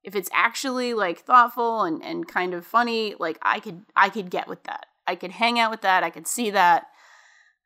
[0.03, 4.31] if it's actually like thoughtful and, and kind of funny, like I could I could
[4.31, 4.87] get with that.
[5.07, 6.03] I could hang out with that.
[6.03, 6.87] I could see that.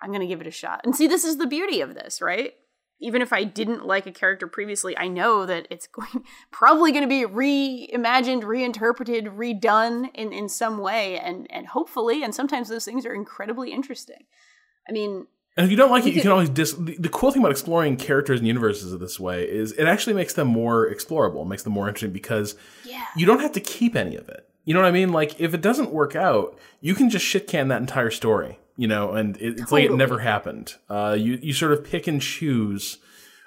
[0.01, 0.83] I'm gonna give it a shot.
[0.85, 2.53] And see, this is the beauty of this, right?
[3.01, 7.03] Even if I didn't like a character previously, I know that it's going probably going
[7.03, 12.85] to be reimagined, reinterpreted, redone in, in some way, and and hopefully, and sometimes those
[12.85, 14.27] things are incredibly interesting.
[14.89, 15.27] I mean,
[15.59, 16.73] And if you don't like it, you can always dis.
[16.75, 20.35] The, the cool thing about exploring characters and universes this way is it actually makes
[20.35, 24.15] them more explorable, makes them more interesting because yeah, you don't have to keep any
[24.15, 24.49] of it.
[24.65, 25.11] You know what I mean?
[25.11, 28.61] Like if it doesn't work out, you can just shit can that entire story.
[28.77, 30.77] You know, and it, it's like it never happened.
[30.89, 32.99] Uh, you you sort of pick and choose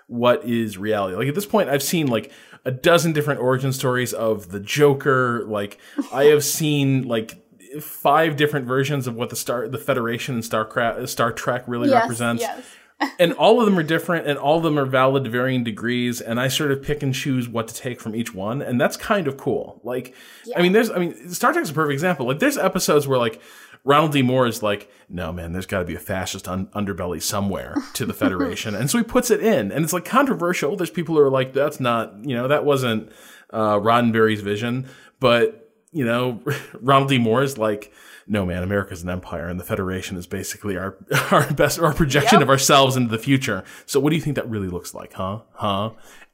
[0.08, 1.16] what is reality.
[1.16, 2.30] Like at this point, I've seen like
[2.66, 5.46] a dozen different origin stories of the Joker.
[5.48, 5.80] Like
[6.12, 7.42] I have seen like
[7.80, 12.02] five different versions of what the Star the Federation and Star Star Trek really yes,
[12.02, 12.42] represents.
[12.42, 12.66] yes.
[13.20, 16.22] and all of them are different and all of them are valid to varying degrees
[16.22, 18.96] and i sort of pick and choose what to take from each one and that's
[18.96, 19.82] kind of cool.
[19.84, 20.14] Like
[20.56, 22.28] i mean there's i mean star trek's a perfect example.
[22.28, 23.42] Like there's episodes where like
[23.84, 27.22] ronald d moore is like no man there's got to be a fascist un- underbelly
[27.22, 28.76] somewhere to the federation.
[28.82, 30.76] And so he puts it in and it's like controversial.
[30.76, 33.12] There's people who are like that's not you know that wasn't
[33.52, 34.88] uh, roddenberry's vision.
[35.20, 36.42] But you know
[36.82, 37.92] ronald d moore is like
[38.28, 40.98] no man america's an empire and the federation is basically our
[41.32, 42.44] our best our projection Yep.
[42.44, 45.40] of ourselves into the future so what do you think that really looks like huh
[45.54, 45.92] huh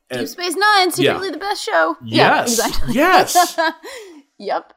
[0.09, 1.97] Deep Space Nine, secretly the best show.
[2.01, 2.93] Yeah, yes exactly.
[2.93, 3.59] yes
[4.39, 4.73] Yep.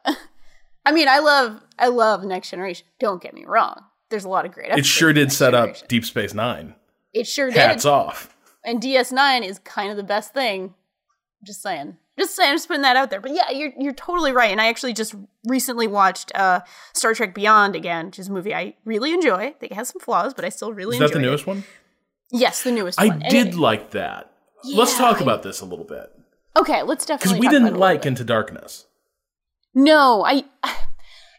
[0.85, 2.85] I mean, I love I love Next Generation.
[2.99, 3.77] Don't get me wrong.
[4.09, 4.73] There's a lot of great.
[4.73, 6.75] it sure did set up deep space nine
[7.13, 7.91] It sure hats did.
[7.91, 10.75] off And DS9 is kind of the best thing.
[11.45, 11.97] Just saying.
[12.19, 12.51] Just saying.
[12.51, 13.21] I'm just putting that out there.
[13.21, 14.51] But yeah, you're you're totally right.
[14.51, 15.15] And I actually just
[15.47, 16.61] recently watched uh,
[16.93, 19.37] Star Trek Beyond again, which is a movie I really enjoy.
[19.37, 21.29] I think it has some flaws, but I still really is enjoy that the it.
[21.29, 21.65] newest one
[22.33, 23.23] Yes, the newest i one.
[23.23, 24.31] And did it- like that
[24.65, 26.13] let's talk I- about this a little bit
[26.57, 28.87] okay, let's definitely because we talk about it a didn't like into darkness
[29.75, 30.45] No, I.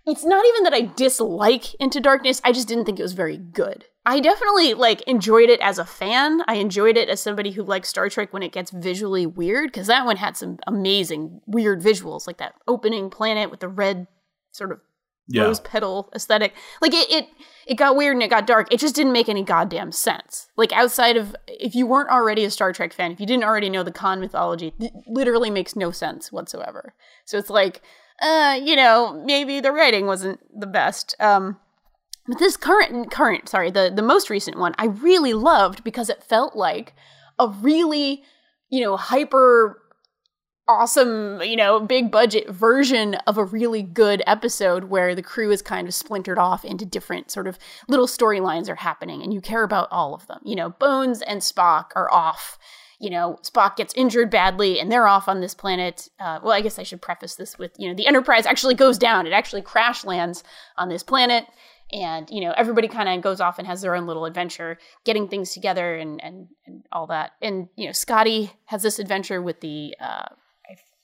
[0.06, 2.42] It's not even that I dislike Into Darkness.
[2.44, 3.86] I just didn't think it was very good.
[4.06, 6.42] I definitely like enjoyed it as a fan.
[6.48, 9.88] I enjoyed it as somebody who likes Star Trek when it gets visually weird because
[9.88, 14.08] that one had some amazing weird visuals, like that opening planet with the red
[14.52, 14.80] sort of
[15.28, 16.56] yeah rose petal aesthetic.
[16.82, 17.28] Like it, it,
[17.68, 18.74] it got weird and it got dark.
[18.74, 20.48] It just didn't make any goddamn sense.
[20.58, 23.70] Like outside of if you weren't already a Star Trek fan, if you didn't already
[23.70, 26.96] know the con mythology, it literally makes no sense whatsoever.
[27.26, 27.84] So it's like,
[28.22, 31.16] uh, you know, maybe the writing wasn't the best.
[31.20, 31.58] Um,
[32.28, 36.24] but this current, current, sorry, the the most recent one, I really loved because it
[36.24, 36.94] felt like
[37.40, 38.24] a really,
[38.70, 39.82] you know, hyper
[40.68, 45.62] awesome, you know, big budget version of a really good episode where the crew is
[45.62, 47.58] kind of splintered off into different sort of
[47.90, 50.40] little storylines are happening and you care about all of them.
[50.44, 52.58] You know, Bones and Spock are off.
[53.02, 56.08] You know, Spock gets injured badly and they're off on this planet.
[56.20, 59.00] Uh, well, I guess I should preface this with, you know, the Enterprise actually goes
[59.00, 59.26] down.
[59.26, 60.44] It actually crash lands
[60.78, 61.48] on this planet.
[61.92, 65.28] And, you know, everybody kind of goes off and has their own little adventure, getting
[65.28, 67.32] things together and, and, and all that.
[67.42, 70.28] And, you know, Scotty has this adventure with the, uh,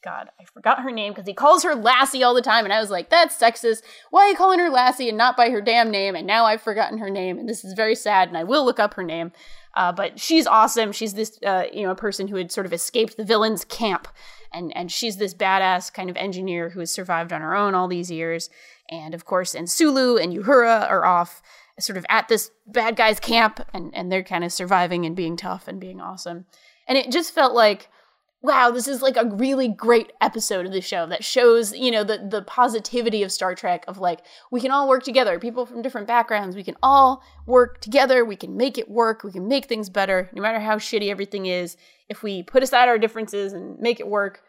[0.03, 2.79] God, I forgot her name because he calls her Lassie all the time, and I
[2.79, 3.81] was like, that's sexist.
[4.11, 6.15] Why are you calling her Lassie and not by her damn name?
[6.15, 8.79] And now I've forgotten her name, and this is very sad, and I will look
[8.79, 9.31] up her name.
[9.75, 10.91] Uh, but she's awesome.
[10.91, 14.07] She's this, uh, you know, a person who had sort of escaped the villain's camp,
[14.53, 17.87] and and she's this badass kind of engineer who has survived on her own all
[17.87, 18.49] these years.
[18.89, 21.41] And of course, and Sulu and Uhura are off
[21.79, 25.37] sort of at this bad guy's camp, and and they're kind of surviving and being
[25.37, 26.45] tough and being awesome.
[26.87, 27.89] And it just felt like
[28.41, 32.03] wow, this is like a really great episode of the show that shows, you know,
[32.03, 34.21] the the positivity of Star Trek of like
[34.51, 38.35] we can all work together, people from different backgrounds, we can all work together, we
[38.35, 41.77] can make it work, we can make things better, no matter how shitty everything is.
[42.09, 44.41] If we put aside our differences and make it work,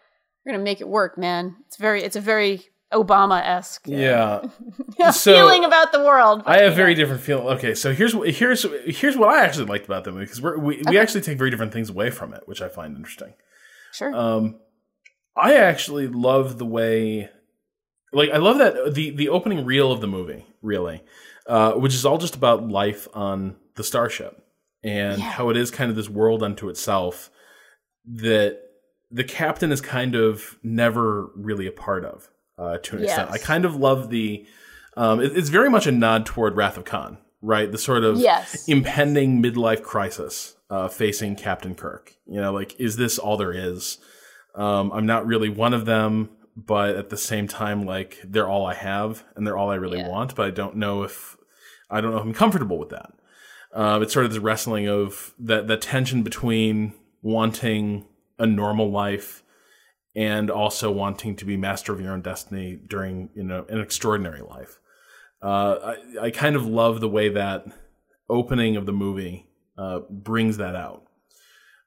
[0.45, 1.57] we're gonna make it work, man.
[1.67, 4.43] It's very it's a very Obama esque Yeah.
[5.13, 6.43] so, feeling about the world.
[6.47, 7.47] I have very different feeling.
[7.49, 10.81] Okay, so here's here's here's what I actually liked about the movie because we we
[10.87, 10.99] Okay.
[10.99, 13.35] actually take very different things away from it, which I find interesting.
[13.93, 14.15] Sure.
[14.15, 14.61] Um,
[15.37, 17.31] I actually love the way,
[18.13, 21.03] like, I love that the the opening reel of the movie, really,
[21.47, 24.43] uh, which is all just about life on the starship
[24.83, 25.31] and Yeah.
[25.31, 27.31] how it is kind of this world unto itself
[28.07, 28.59] that
[29.11, 33.31] the captain is kind of never really a part of uh, to an extent.
[33.31, 34.45] I kind of love the.
[34.97, 37.71] Um, it- it's very much a nod toward Wrath of Khan, right?
[37.71, 38.67] The sort of Yes.
[38.69, 42.15] impending midlife crisis uh, facing Captain Kirk.
[42.27, 43.99] You know, like, is this all there is?
[44.55, 48.67] Um, I'm not really one of them, but at the same time, like, they're all
[48.67, 50.09] I have and they're all I really Yeah.
[50.09, 51.37] want, but I don't know if
[51.91, 53.13] I don't know if I'm comfortable with that.
[53.73, 58.07] Uh, it's sort of this wrestling of that that tension between wanting
[58.39, 59.43] a normal life
[60.15, 64.41] and also wanting to be master of your own destiny during you know an extraordinary
[64.43, 64.81] life.
[65.43, 67.67] Uh, I, I kind of love the way that
[68.29, 69.47] opening of the movie
[69.79, 71.05] uh, brings that out.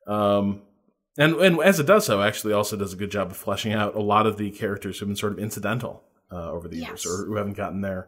[0.07, 0.63] Um,
[1.17, 3.95] and and as it does so, actually also does a good job of fleshing out
[3.95, 7.25] a lot of the characters who've been sort of incidental uh, over the years or
[7.25, 8.07] who haven't gotten their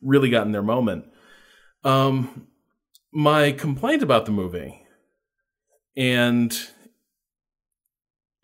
[0.00, 1.04] really gotten their moment.
[1.84, 2.48] Um,
[3.12, 4.82] my complaint about the movie,
[5.96, 6.58] and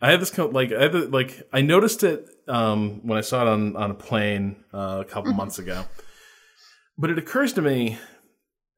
[0.01, 3.21] I had this kind of, like I had like I noticed it um, when I
[3.21, 5.85] saw it on on a plane uh, a couple months ago,
[6.95, 7.97] but it occurs to me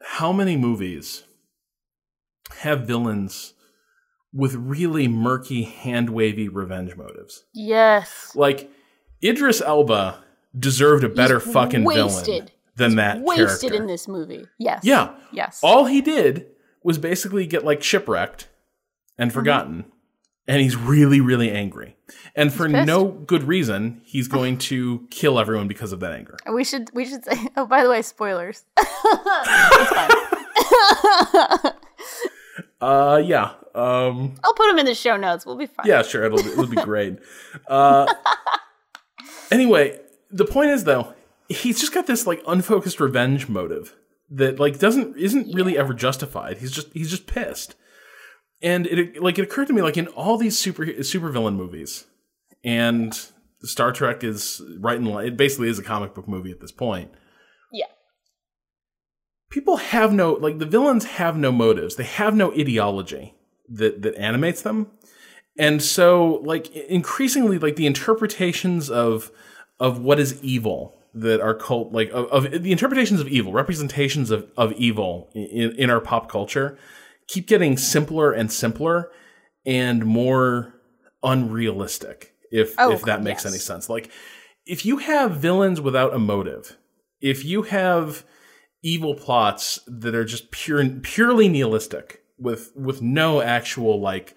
[0.02, 1.24] how many movies
[2.60, 3.54] have villains
[4.34, 7.46] with really murky, hand wavy revenge motives.
[7.54, 8.32] yes.
[8.36, 8.70] Like
[9.24, 10.24] Idris Elba
[10.58, 12.52] deserved a better He's fucking villain wasted.
[12.76, 13.82] than that Wasted character.
[13.82, 14.46] in this movie.
[14.60, 14.82] Yes.
[14.84, 15.16] Yeah.
[15.32, 15.60] Yes.
[15.64, 16.48] All he did
[16.84, 18.48] was basically get like shipwrecked
[19.18, 19.40] and Mm-hmm.
[19.40, 19.86] forgotten.
[20.50, 21.98] And he's really, really angry.
[22.34, 22.88] And for pissed.
[22.88, 26.38] no good reason, he's going to kill everyone because of that anger.
[26.52, 27.48] We should we should say.
[27.58, 28.64] Oh, by the way, spoilers.
[32.80, 33.54] Uh, yeah.
[33.74, 35.46] Um, I'll put them in the show notes.
[35.46, 35.86] We'll be fine.
[35.86, 36.24] yeah, sure.
[36.26, 37.20] It'll, it'll be great.
[37.68, 38.12] Uh,
[39.52, 40.00] anyway,
[40.32, 41.14] the point is though,
[41.50, 43.96] he's just got this like unfocused revenge motive
[44.30, 46.58] that like doesn't isn't really ever justified.
[46.58, 47.76] He's just he's just pissed.
[48.62, 52.06] And it like it occurred to me like in all these super supervillain movies,
[52.64, 53.14] and
[53.62, 55.28] Star Trek is right in line.
[55.28, 57.12] It basically is a comic book movie at this point.
[57.72, 57.86] Yeah.
[59.50, 61.96] People have no like the villains have no motives.
[61.96, 63.36] They have no ideology
[63.70, 64.92] that that animates them.
[65.58, 69.32] And so like increasingly like the interpretations of
[69.80, 74.32] of what is evil that are cult like of, of the interpretations of evil, representations
[74.32, 76.78] of of evil in, in our pop culture
[77.28, 79.12] keep getting simpler and simpler
[79.66, 80.74] and more
[81.24, 83.54] unrealistic if Oh, if that makes yes.
[83.54, 83.90] any sense.
[83.90, 84.10] Like
[84.66, 86.78] if you have villains without a motive,
[87.22, 88.26] if you have
[88.88, 94.34] evil plots that are just pure purely nihilistic with with no actual like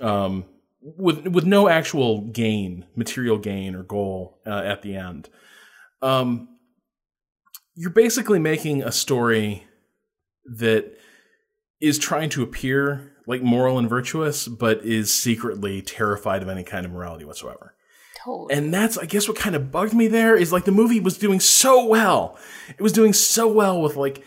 [0.00, 0.44] um
[0.82, 5.28] with with no actual gain, material gain or goal uh, at the end.
[6.02, 6.48] Um
[7.76, 9.64] you're basically making a story
[10.44, 10.98] that
[11.80, 16.84] is trying to appear like moral and virtuous but is secretly terrified of any kind
[16.84, 17.76] of morality whatsoever.
[18.24, 18.54] Totally.
[18.54, 21.18] And that's, I guess, what kind of bugged me there is like the movie was
[21.18, 22.38] doing so well.
[22.70, 24.24] It was doing so well with like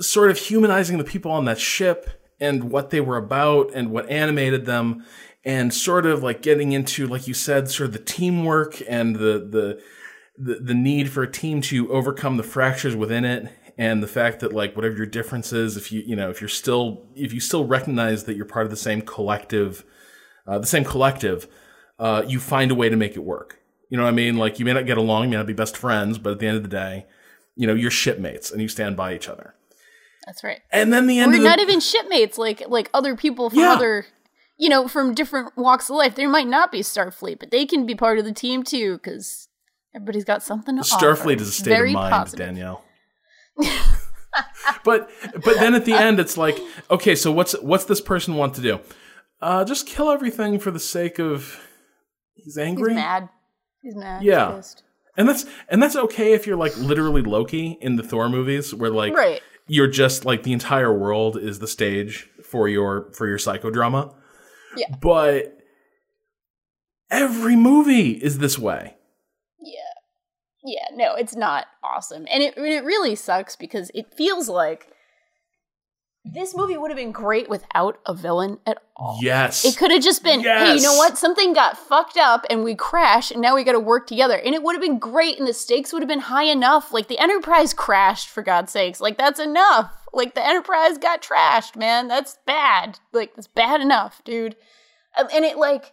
[0.00, 4.10] sort of humanizing the people on that ship and what they were about and what
[4.10, 5.04] animated them
[5.44, 9.48] and sort of like getting into, like you said, sort of the teamwork and the,
[9.48, 9.80] the,
[10.36, 14.40] the, the need for a team to overcome the fractures within it and the fact
[14.40, 17.40] that like whatever your difference is, if you, you know, if you're still, if you
[17.40, 19.84] still recognize that you're part of the same collective,
[20.46, 21.46] uh, the same collective,
[21.98, 23.58] uh, you find a way to make it work.
[23.90, 24.36] You know what I mean?
[24.36, 26.46] Like you may not get along, you may not be best friends, but at the
[26.46, 27.06] end of the day,
[27.56, 29.54] you know, you're shipmates and you stand by each other.
[30.26, 30.60] That's right.
[30.70, 33.58] And then the end We're of the, not even shipmates, like like other people from
[33.60, 33.72] Yeah.
[33.72, 34.06] other.
[34.58, 36.14] you know, from different walks of life.
[36.14, 39.48] There might not be Starfleet, but they can be part of the team too because
[39.94, 41.04] everybody's got something to offer.
[41.06, 42.46] Starfleet is a state Very of mind, positive.
[42.46, 42.84] Danielle.
[44.84, 45.10] but
[45.44, 46.58] but then at the end, it's like,
[46.90, 48.80] okay, so what's what's this person want to do?
[49.40, 51.60] Uh, just kill everything for the sake of
[52.34, 52.90] he's angry.
[52.90, 53.28] He's mad.
[53.82, 54.22] He's mad.
[54.22, 54.56] Yeah.
[54.56, 54.76] He's
[55.16, 58.90] and that's and that's okay if you're like literally Loki in the Thor movies, where
[58.90, 59.42] like Right.
[59.66, 64.14] you're just like the entire world is the stage for your for your psychodrama.
[64.76, 64.86] Yeah.
[65.00, 65.58] But
[67.10, 68.96] every movie is this way.
[69.60, 69.78] Yeah.
[70.64, 72.24] Yeah, no, it's not awesome.
[72.30, 74.88] And it it really sucks because it feels like
[76.24, 79.18] this movie would have been great without a villain at all.
[79.20, 79.64] Yes.
[79.64, 81.18] It could have just been, hey, you know what?
[81.18, 84.36] Something got fucked up and we crashed and now we got to work together.
[84.36, 86.92] And it would have been great and the stakes would have been high enough.
[86.92, 89.00] Like the Enterprise crashed, for God's sakes.
[89.00, 89.92] Like that's enough.
[90.12, 92.06] Like the Enterprise got trashed, man.
[92.06, 93.00] That's bad.
[93.12, 94.54] Like that's bad enough, dude.
[95.18, 95.92] Um, And it like,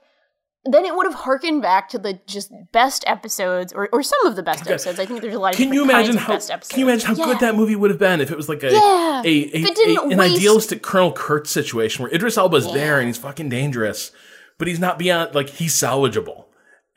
[0.65, 4.35] then it would have harkened back to the just best episodes or, or some of
[4.35, 4.99] the best episodes.
[4.99, 6.33] I think there's a lot of Can you imagine of how?
[6.33, 6.69] best episodes.
[6.71, 7.25] Can you imagine how Yeah.
[7.25, 9.21] good that movie would have been if it was like a Yeah.
[9.23, 12.67] a, a, If it didn't a- an waste- idealistic Colonel Kurtz situation where Idris Elba's
[12.67, 12.73] Yeah.
[12.73, 14.11] there and he's fucking dangerous,
[14.57, 16.45] but he's not beyond like he's salvageable,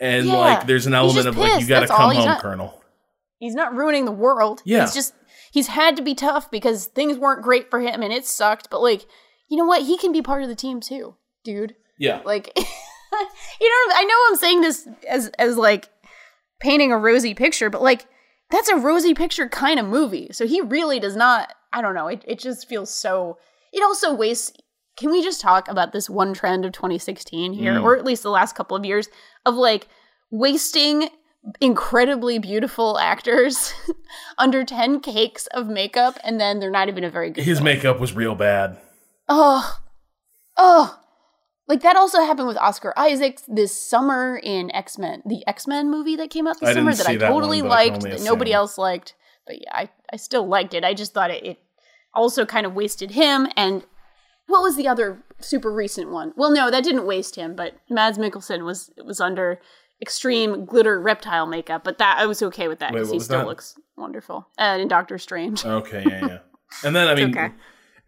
[0.01, 0.35] and Yeah.
[0.37, 2.83] like there's an element of like you got to come home, not- Colonel.
[3.39, 4.61] He's not ruining the world.
[4.65, 4.81] Yeah.
[4.83, 5.15] He's just
[5.53, 8.71] he's had to be tough because things weren't great for him and it sucked.
[8.71, 9.07] But like,
[9.49, 9.83] you know what?
[9.83, 11.77] He can be part of the team too, dude.
[11.99, 12.57] Yeah, Like
[13.61, 15.89] you know, I know I'm saying this as as like
[16.61, 18.07] painting a rosy picture, but like
[18.51, 20.29] that's a rosy picture kind of movie.
[20.33, 23.39] So he really does not I don't know, it, it just feels so
[23.73, 24.53] it also wastes
[24.97, 27.83] can we just talk about this one trend of 2016 here, Mm.
[27.83, 29.09] or at least the last couple of years,
[29.47, 29.89] of like
[30.31, 31.09] wasting
[31.61, 33.73] incredibly beautiful actors
[34.39, 37.65] under 10 cakes of makeup and then they're not even a very good his film.
[37.65, 38.77] makeup was real bad.
[39.29, 39.79] Oh,
[40.57, 40.99] oh.
[41.73, 45.91] Like that also happened with Oscar Isaacs this summer in X Men, the X Men
[45.91, 48.21] movie that came out this I summer that I that totally one, I liked, that
[48.21, 49.15] nobody else liked.
[49.47, 50.85] But yeah, I, I still liked it.
[50.85, 51.59] I just thought it, it
[52.13, 53.49] also kind of wasted him.
[53.57, 53.87] And
[54.49, 56.35] what was the other super recent one?
[56.37, 59.59] Well, no, that didn't waste him, but Mads Mikkelsen was was under
[60.03, 63.47] extreme glitter reptile makeup, but that I was okay with that because he still that?
[63.47, 64.47] looks wonderful.
[64.59, 65.65] Uh, in Doctor Strange.
[65.65, 66.39] Okay, yeah, yeah.
[66.85, 67.51] and then I mean, okay.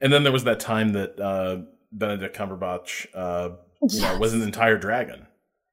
[0.02, 1.62] and then there was that time that uh,
[1.94, 3.50] Benedict Cumberbatch, uh,
[3.88, 5.26] you know, was an entire dragon.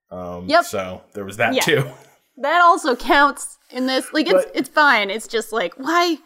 [0.10, 0.66] Um, Yep.
[0.66, 1.62] So there was that Yeah.
[1.62, 1.92] too.
[2.38, 4.12] that also counts in this.
[4.14, 5.10] Like it's But- it's fine.
[5.10, 6.18] It's just like why?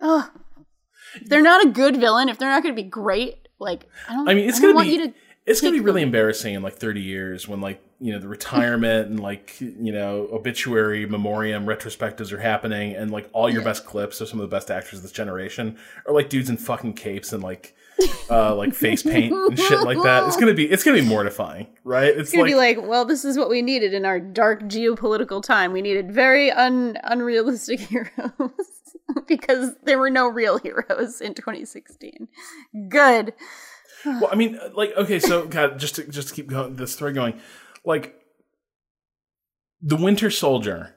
[0.00, 0.30] Ugh.
[1.14, 4.12] If they're not a good villain, if they're not going to be great, like I
[4.14, 4.28] don't.
[4.28, 5.14] I mean, it's gonna want be you to.
[5.46, 6.08] it's gonna be really them.
[6.08, 10.28] embarrassing in like 30 years when like you know the retirement and like you know
[10.30, 13.68] obituary memoriam retrospectives are happening and like all your Yeah.
[13.68, 16.58] best clips of some of the best actors of this generation are like dudes in
[16.58, 17.74] fucking capes and like
[18.30, 20.26] uh like face paint and shit like that.
[20.26, 22.08] It's gonna be it's gonna be mortifying, right?
[22.08, 25.42] It's, It's gonna be like, well, this is what we needed in our dark geopolitical
[25.42, 25.72] time.
[25.72, 28.50] We needed very un unrealistic heroes
[29.26, 32.28] because there were no real heroes in 2016.
[32.88, 33.34] Good.
[34.04, 36.94] Well, I mean, uh, like, okay, so God, just to just to keep going, this
[36.94, 37.40] thread going,
[37.84, 38.14] like,
[39.82, 40.94] the Winter Soldier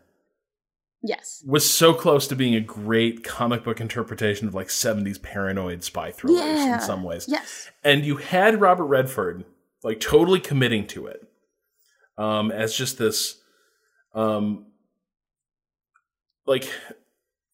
[1.02, 1.42] Yes.
[1.48, 6.12] was so close to being a great comic book interpretation of like '70s paranoid spy
[6.12, 6.74] thrillers Yeah.
[6.76, 7.70] in some ways, Yes.
[7.84, 9.46] and you had Robert Redford
[9.84, 11.26] like totally committing to it,
[12.18, 13.42] um, as just this,
[14.14, 14.66] um,
[16.46, 16.70] like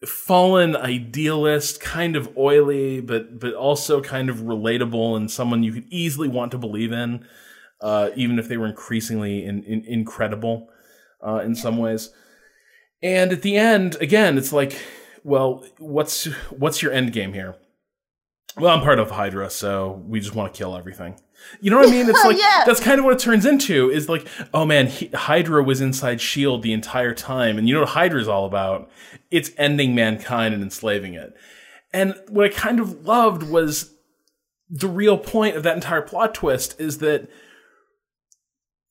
[0.05, 5.86] fallen idealist, kind of oily, but but also kind of relatable and someone you could
[5.89, 7.27] easily want to believe in,
[7.81, 10.69] uh, even if they were increasingly in, in, incredible
[11.25, 12.10] uh, in some ways.
[13.01, 14.79] And at the end, again, it's like,
[15.23, 17.55] well, what's what's your end game here?
[18.58, 21.19] Well, I'm part of Hydra, so we just want to kill everything.
[21.60, 22.10] You know what I mean?
[22.10, 22.63] It's like Yeah.
[22.65, 23.89] that's kind of what it turns into.
[23.89, 27.81] Is like, oh man, he, Hydra was inside Shield the entire time, and you know
[27.81, 28.89] what Hydra's all about?
[29.29, 31.36] It's ending mankind and enslaving it.
[31.93, 33.93] And what I kind of loved was
[34.69, 37.29] the real point of that entire plot twist is that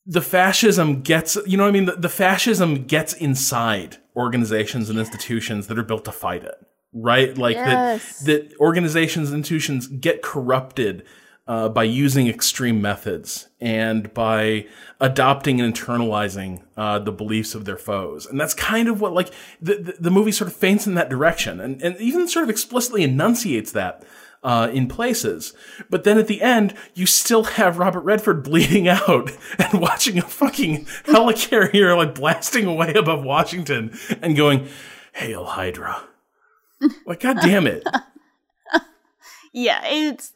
[0.07, 1.87] the fascism gets, you know what I mean?
[1.87, 6.55] The, the fascism gets inside organizations and institutions that are built to fight it,
[6.93, 7.37] right?
[7.37, 8.21] Like Yes.
[8.21, 11.05] that, that organizations and institutions get corrupted
[11.47, 14.67] uh, by using extreme methods and by
[15.01, 18.25] adopting and internalizing uh, the beliefs of their foes.
[18.25, 21.11] And that's kind of what, like, the, the, the movie sort of feints in that
[21.11, 24.02] direction and, and even sort of explicitly enunciates that
[24.45, 25.55] uh, in places.
[25.90, 30.23] But then at the end, you still have Robert Redford bleeding out and watching a
[30.23, 34.69] fucking helicarrier like blasting away above Washington and going,
[35.15, 36.05] Hail Hydra.
[37.07, 37.87] Like, god damn it.
[39.57, 40.33] Yeah, it's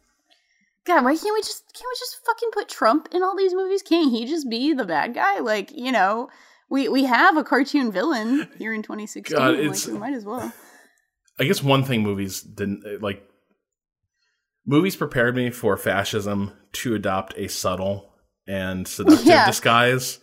[0.84, 3.82] God, why can't we just can't we just fucking put Trump in all these movies?
[3.82, 5.40] Can't he just be the bad guy?
[5.40, 6.30] Like, you know,
[6.70, 9.36] we we have a cartoon villain here in 2016.
[9.36, 10.52] God, like, we might as well.
[11.38, 13.28] I guess one thing movies didn't like.
[14.68, 18.12] Movies prepared me for fascism to adopt a subtle
[18.46, 19.46] and seductive Yeah.
[19.46, 20.18] disguise.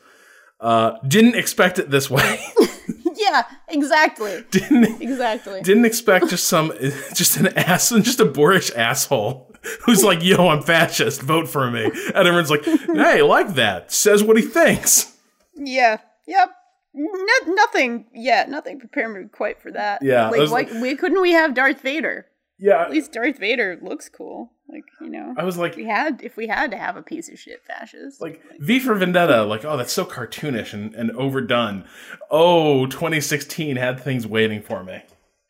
[0.61, 2.39] Uh, didn't expect it this way.
[3.15, 4.43] yeah, exactly.
[4.51, 5.61] didn't Exactly.
[5.61, 6.71] didn't expect just some
[7.13, 9.51] just an ass just a boorish asshole
[9.85, 11.21] who's like, "Yo, I'm fascist.
[11.23, 15.17] Vote for me." And everyone's like, "Hey, like that." Says what he thinks.
[15.55, 15.97] Yeah.
[16.27, 16.51] Yep.
[16.93, 18.05] No, nothing.
[18.13, 20.01] Yeah, nothing prepared me quite for that.
[20.03, 22.27] Yeah, Like, was why, like- we couldn't we have Darth Vader?
[22.57, 24.51] Yeah, At least Darth Vader looks cool.
[24.69, 27.29] Like, you know, I was like, we had if we had to have a piece
[27.29, 28.21] of shit fascist.
[28.21, 31.85] like V for Vendetta, like, oh, that's so cartoonish and, and overdone.
[32.31, 35.01] Oh, 2016 had things waiting for me.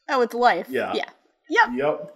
[0.10, 0.68] oh, it's life.
[0.70, 0.94] Yeah.
[0.96, 1.10] Yeah.
[1.50, 1.68] Yep.
[1.76, 2.12] Yep.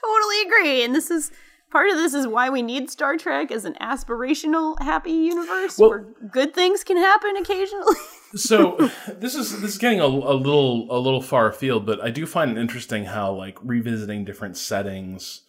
[0.00, 0.82] Totally agree.
[0.84, 1.30] And this is
[1.74, 5.90] part of this is why we need Star Trek as an aspirational, happy universe Well-
[5.90, 7.96] where good things can happen occasionally.
[8.36, 12.10] So this is this is getting a, a little a little far afield, but I
[12.10, 15.42] do find it interesting how like revisiting different settings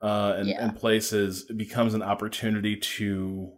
[0.00, 0.64] uh, and, Yeah.
[0.64, 3.52] and places becomes an opportunity to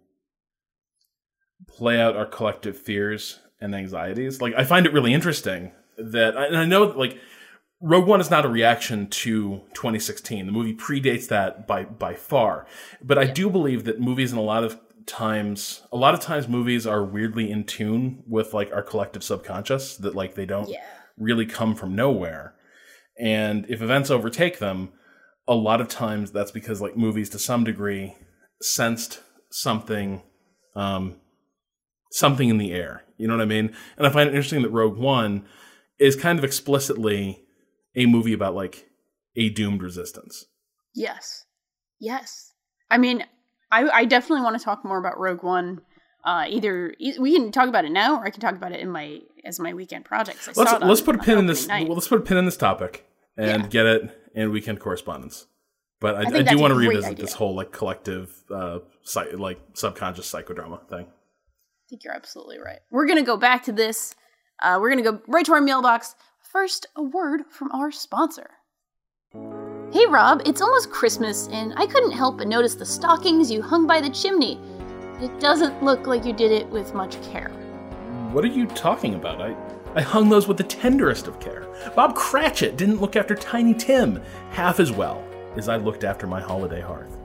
[1.69, 4.41] play out our collective fears and anxieties.
[4.41, 7.17] Like I find it really interesting that, and I know like
[7.81, 10.47] Rogue One is not a reaction to 2016.
[10.47, 12.67] The movie predates that by by far,
[13.03, 16.49] but I do believe that movies in a lot of times a lot of times
[16.49, 20.69] movies are weirdly in tune with like our collective subconscious that like they don't
[21.17, 22.55] really come from nowhere.
[23.19, 24.93] And if events overtake them
[25.47, 28.17] a lot of times that's because like movies to some degree
[28.61, 30.23] sensed something
[30.75, 31.17] um
[32.11, 33.05] something in the air.
[33.17, 33.73] You know what i mean?
[33.97, 35.47] And i find it interesting that rogue one
[36.01, 37.45] is kind of explicitly
[37.99, 38.89] a movie about like
[39.37, 40.47] a doomed resistance
[40.95, 41.45] Yes.
[42.01, 42.53] Yes.
[42.91, 43.25] I mean,
[43.71, 45.83] I, I definitely want to talk more about Rogue One.
[46.25, 48.81] Uh, either e- we can talk about it now, or I can talk about it
[48.81, 50.49] in my as my weekend projects.
[50.49, 52.23] I let's saw it on- let's put a pin in this well, let's put a
[52.25, 53.69] pin in this topic and Yeah.
[53.69, 54.03] get it
[54.35, 55.47] in weekend correspondence
[56.01, 57.25] but i, I, think do want to revisit idea.
[57.25, 58.79] this whole like collective uh
[59.37, 62.81] like subconscious psychodrama thing I think you're absolutely right.
[62.91, 64.15] We're gonna go back to this.
[64.63, 66.15] Uh, we're gonna go right to our mailbox.
[66.51, 68.49] First, a word from our sponsor.
[69.93, 73.87] Hey Rob, it's almost Christmas, and I couldn't help but notice the stockings you hung
[73.87, 74.59] by the chimney.
[75.21, 77.51] It doesn't look like you did it with much care.
[78.33, 79.55] what are you talking about i
[79.95, 84.23] i hung those with the tenderest of care bob cratchit didn't look after tiny tim
[84.51, 85.23] half as well
[85.57, 87.17] as i looked after my holiday hearth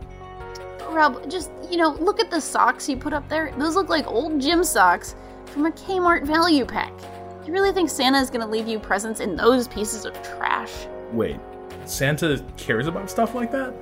[0.90, 3.52] Rob, just, you know, look at the socks you put up there.
[3.58, 5.16] Those look like old gym socks
[5.46, 6.94] from a Kmart value pack.
[7.46, 10.72] You really think Santa is gonna leave you presents in those pieces of trash?
[11.12, 11.40] wait
[11.86, 13.74] santa cares about stuff like that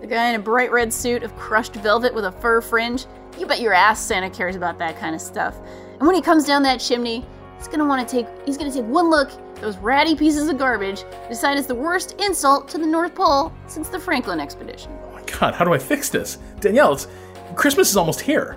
[0.00, 3.06] The guy in a bright red suit of crushed velvet with a fur fringe?
[3.38, 5.56] You bet your ass Santa cares about that kind of stuff.
[5.98, 7.24] And when he comes down that chimney,
[7.56, 10.58] he's gonna want to take he's gonna take one look at those ratty pieces of
[10.58, 14.90] garbage, decide it's the worst insult to the North Pole since the Franklin expedition.
[15.06, 17.06] oh my god how do i fix this danielle it's
[17.54, 18.56] christmas is almost here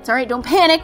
[0.00, 0.82] It's alright, don't panic.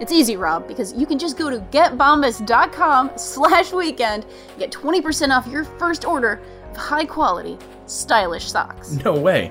[0.00, 5.34] It's easy, Rob, because you can just go to getbombas.com slash weekend and get 20%
[5.36, 6.40] off your first order
[6.70, 8.92] of high quality, stylish socks.
[9.04, 9.50] no way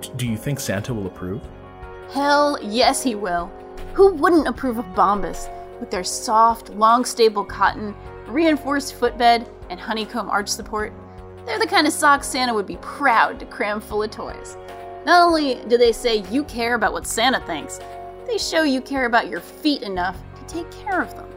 [0.00, 1.40] D- do you think santa will approve
[2.12, 3.50] Hell yes, he will.
[3.94, 7.94] Who wouldn't approve of Bombas with their soft, long staple cotton,
[8.26, 10.92] reinforced footbed, and honeycomb arch support?
[11.46, 14.56] They're the kind of socks Santa would be proud to cram full of toys.
[15.06, 17.78] Not only do they say you care about what Santa thinks,
[18.26, 21.28] they show you care about your feet enough to take care of them.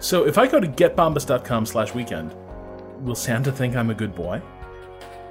[0.00, 2.34] So if I go to getbombas.com slash weekend,
[3.00, 4.42] will Santa think I'm a good boy?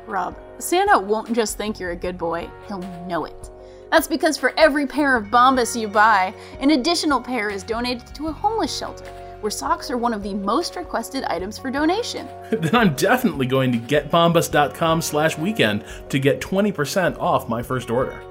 [0.08, 3.50] Rob, Santa won't just think you're a good boy, he'll know it.
[3.92, 8.28] That's because for every pair of Bombas you buy, an additional pair is donated to
[8.28, 9.06] a homeless shelter,
[9.42, 12.28] where socks are one of the most requested items for donation.
[12.52, 18.22] then I'm definitely going to getbombas.com slash weekend to get 20% off my first order.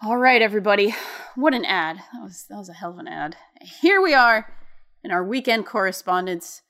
[0.00, 0.94] All right, everybody.
[1.34, 1.96] What an ad.
[1.96, 3.34] That was that was a hell of an ad.
[3.60, 4.46] Here we are
[5.02, 6.62] in our weekend correspondence.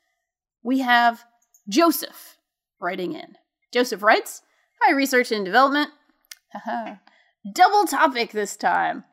[0.62, 1.24] We have
[1.68, 2.38] Joseph
[2.80, 3.34] writing in.
[3.70, 4.40] Joseph writes,
[4.80, 5.90] Hi, research and development.
[7.52, 9.04] Double topic this time.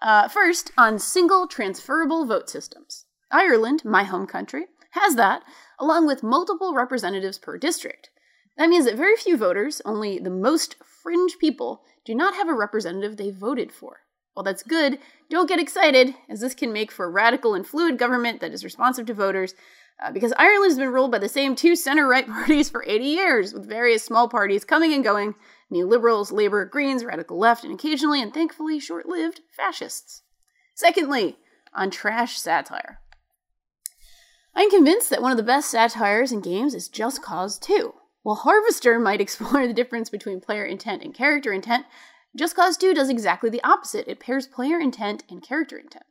[0.00, 3.04] Uh, first, on single transferable vote systems.
[3.30, 5.42] Ireland, my home country, has that,
[5.78, 8.08] along with multiple representatives per district.
[8.56, 12.54] That means that very few voters, only the most fringe people, do not have a
[12.54, 14.00] representative they voted for.
[14.34, 14.98] While that's good,
[15.28, 18.64] don't get excited, as this can make for a radical and fluid government that is
[18.64, 19.54] responsive to voters,
[20.02, 23.04] uh, because Ireland has been ruled by the same two center right parties for 80
[23.04, 25.34] years, with various small parties coming and going,
[25.70, 30.22] neoliberals, labor, greens, radical left, and occasionally and thankfully short lived fascists.
[30.74, 31.36] Secondly,
[31.74, 32.98] on trash satire.
[34.54, 37.94] I'm convinced that one of the best satires in games is Just Cause 2.
[38.22, 41.86] While Harvester might explore the difference between player intent and character intent,
[42.36, 44.08] Just Cause 2 does exactly the opposite.
[44.08, 46.04] It pairs player intent and character intent.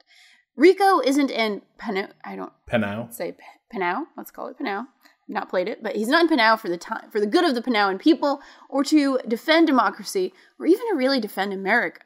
[0.56, 2.10] Rico isn't in Panau.
[2.26, 3.12] I don't Panau.
[3.14, 3.44] say P-
[3.74, 4.06] Panau.
[4.18, 4.88] Let's call it Panau.
[5.28, 7.56] Not played it, but he's not in Panau for the time, for the good of
[7.56, 12.02] the Panauan people, or to defend democracy, or even to really defend America.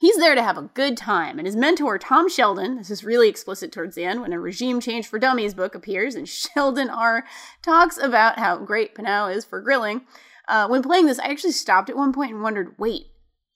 [0.00, 3.28] He's there to have a good time, and his mentor, Tom Sheldon, this is really
[3.28, 7.24] explicit towards the end when a Regime Change for Dummies book appears, and Sheldon R.
[7.62, 10.02] talks about how great Panau is for grilling.
[10.46, 13.06] Uh, when playing this, I actually stopped at one point and wondered wait,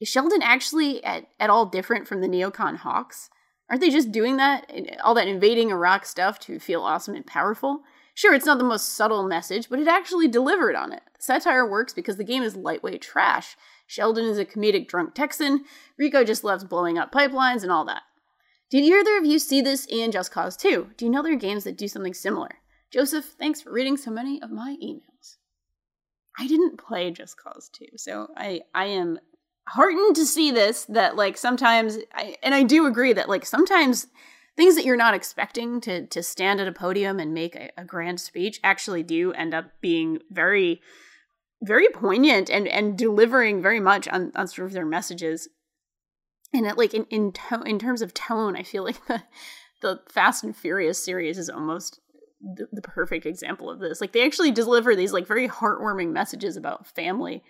[0.01, 3.31] is Sheldon actually at, at all different from the neocon Hawks?
[3.71, 4.69] Aren't they just doing that,
[5.03, 7.83] all that invading Iraq stuff to feel awesome and powerful?
[8.15, 11.03] Sure, it's not the most subtle message, but it actually delivered on it.
[11.21, 13.57] Satire works because the game is lightweight trash.
[13.87, 15.65] Sheldon is a comedic drunk Texan.
[15.99, 18.03] Rico just loves blowing up pipelines and all that.
[18.71, 20.93] Did either of you see this in Just Cause 2?
[20.97, 22.49] Do you know there are games that do something similar?
[22.91, 25.37] Joseph, thanks for reading so many of my emails.
[26.39, 29.19] I didn't play Just Cause 2, so I I am
[29.69, 34.07] heartened to see this that like sometimes I, and I do agree that like sometimes
[34.57, 37.85] things that you're not expecting to to stand at a podium and make a, a
[37.85, 40.81] grand speech actually do end up being very
[41.63, 45.49] very poignant and and delivering very much on, on sort of their messages.
[46.53, 49.23] And it, like in in, to- in terms of tone i feel like the
[49.83, 52.01] the fast and furious series is almost
[52.41, 54.01] the, the perfect example of this.
[54.01, 57.43] Like they actually deliver these like very heartwarming messages about family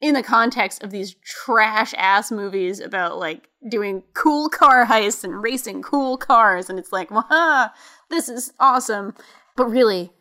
[0.00, 5.42] in the context of these trash ass movies about like doing cool car heists and
[5.42, 6.68] racing cool cars.
[6.68, 7.72] And it's like waha
[8.10, 9.14] this is awesome.
[9.56, 10.12] But really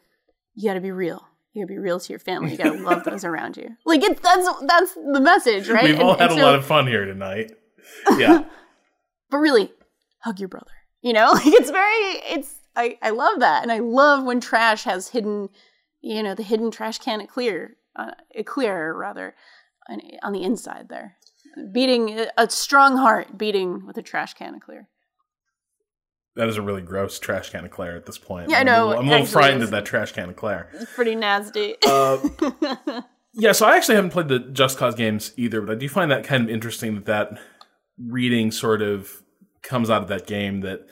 [0.55, 2.51] you gotta be real you gotta be real to your family.
[2.51, 3.70] You gotta love those around you.
[3.86, 5.86] Like it's that's that's the message right?
[5.86, 7.51] We've all And- had and a so- lot of fun here tonight.
[8.18, 8.45] Yeah.
[9.30, 9.72] but really
[10.24, 11.32] hug your brother you know?
[11.34, 11.93] Like it's very
[12.36, 13.62] it's i i love that.
[13.64, 15.49] And i love when trash has hidden
[16.01, 19.36] you know the hidden trash can at clear uh, a clear rather
[19.89, 21.18] on, on the inside there.
[21.72, 24.88] Beating a strong heart beating with a trash can of clear
[26.36, 28.49] that is a really gross trash can of Claire at this point.
[28.49, 30.69] Yeah, I I'm know, little, I'm a little frightened of that trash can of Claire.
[30.73, 32.17] it's pretty nasty Uh,
[33.34, 36.11] yeah, so I actually haven't played the Just Cause games either, but I do find
[36.11, 37.39] that kind of interesting that that
[37.97, 39.21] reading sort of
[39.61, 40.86] comes out of that game that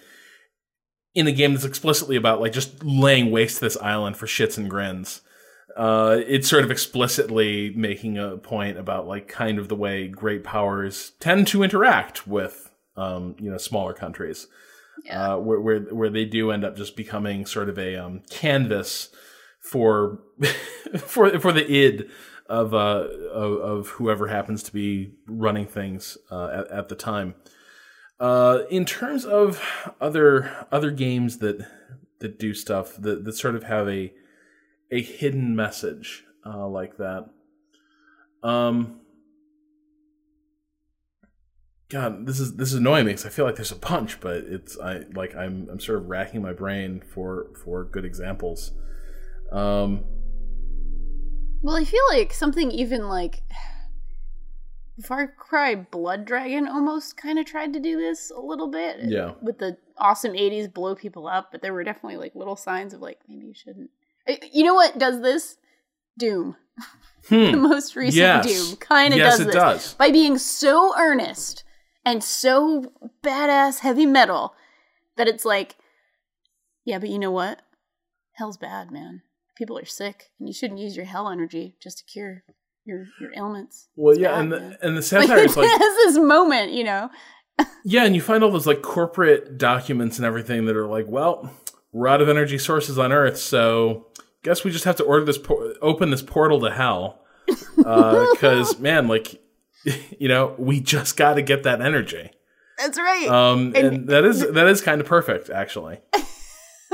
[1.14, 4.58] in a game that's explicitly about like just laying waste to this island for shits
[4.58, 5.22] and grins.
[5.76, 10.44] Uh, it's sort of explicitly making a point about like kind of the way great
[10.44, 14.48] powers tend to interact with um, you know smaller countries,
[15.06, 15.34] Yeah.
[15.34, 19.10] uh, where, where where they do end up just becoming sort of a um, canvas
[19.62, 20.20] for
[20.98, 22.10] for for the id
[22.48, 27.36] of uh of, of whoever happens to be running things uh, at, at the time.
[28.20, 31.68] Uh, in terms of other other games that
[32.20, 34.14] that do stuff that, that sort of have a
[34.92, 37.26] a hidden message uh, like that.
[38.44, 39.01] Um,
[41.92, 44.38] God, this is this is annoying me because I feel like there's a bunch, but
[44.38, 48.72] it's I like I'm I'm sort of racking my brain for for good examples.
[49.52, 50.06] Um,
[51.62, 53.42] well i feel like something even like
[55.04, 59.34] far cry blood dragon almost kind of tried to do this a little bit Yeah.
[59.42, 63.02] with the awesome 80s blow people up but there were definitely like little signs of
[63.02, 63.90] like maybe you shouldn't
[64.52, 65.58] you know what does this
[66.18, 66.56] doom
[67.30, 67.60] the hmm.
[67.60, 68.46] most recent Yes.
[68.46, 69.94] doom kind of Yes, does it this does.
[69.96, 71.64] by being so earnest
[72.06, 72.92] and so
[73.24, 74.54] badass heavy metal
[75.18, 75.76] that it's like
[76.86, 77.62] yeah but you know what?
[78.34, 79.22] Hell's bad man.
[79.58, 82.44] People are sick and you shouldn't use your hell energy just to cure
[82.86, 83.88] your your ailments.
[83.96, 84.78] Well, It's yeah, bad, and the man.
[84.82, 85.80] and the satire is like has
[86.14, 87.10] this moment you know?
[87.84, 91.54] Yeah, and you find all those like corporate documents and everything that are like, well,
[91.92, 94.08] we're out of energy sources on Earth, so
[94.44, 97.20] guess we just have to order this por- open this portal to hell.
[97.86, 99.42] Uh, because man, like
[100.20, 102.32] you know, we just got to get that energy.
[102.78, 103.28] that's right.
[103.28, 106.00] Um, and, And- that is that is kind of perfect, actually.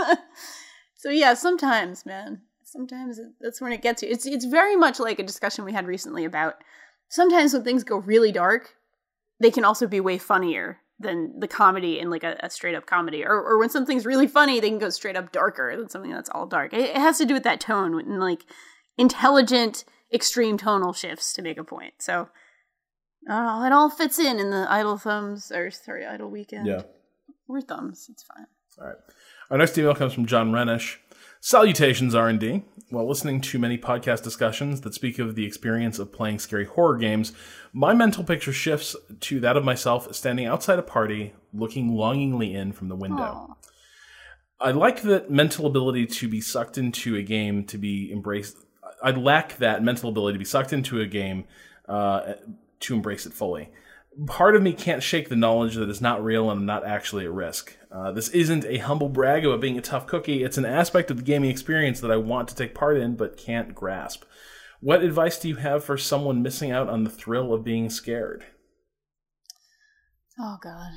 [0.95, 4.09] so yeah sometimes man sometimes it- that's when it gets you.
[4.09, 6.55] It's it's very much like a discussion we had recently about
[7.09, 8.75] sometimes when things go really dark
[9.39, 12.88] they can also be way funnier than the comedy in like a, a straight up
[12.88, 13.23] comedy.
[13.23, 16.29] Or, or when something's really funny they can go straight up darker than something that's
[16.29, 16.73] all dark.
[16.73, 18.43] It, it has to do with that tone and like
[18.97, 21.93] intelligent extreme tonal shifts to make a point.
[21.99, 22.29] So
[23.30, 26.84] uh, it all fits in in the idle thumbs or sorry idle weekend Yeah.
[27.47, 28.45] or thumbs it's fine
[28.80, 28.97] All right.
[29.49, 30.97] Our next email comes from John Renish.
[31.39, 32.63] Salutations, R&D.
[32.89, 36.97] While listening to many podcast discussions that speak of the experience of playing scary horror
[36.97, 37.32] games,
[37.72, 42.74] my mental picture shifts to that of myself standing outside a party, looking longingly in
[42.74, 43.24] from the window.
[43.24, 43.53] Aw.
[44.59, 48.57] I like that mental ability to be sucked into a game to be embraced.
[49.01, 51.45] I lack that mental ability to be sucked into a game
[51.88, 52.34] uh,
[52.82, 53.69] to embrace it fully.
[54.25, 57.25] Part of me can't shake the knowledge that it's not real and I'm not actually
[57.25, 57.78] at risk.
[57.91, 60.43] Uh, this isn't a humble brag about being a tough cookie.
[60.43, 63.38] It's an aspect of the gaming experience that I want to take part in but
[63.38, 64.23] can't grasp.
[64.80, 68.45] What advice do you have for someone missing out on the thrill of being scared?
[70.39, 70.91] Oh god.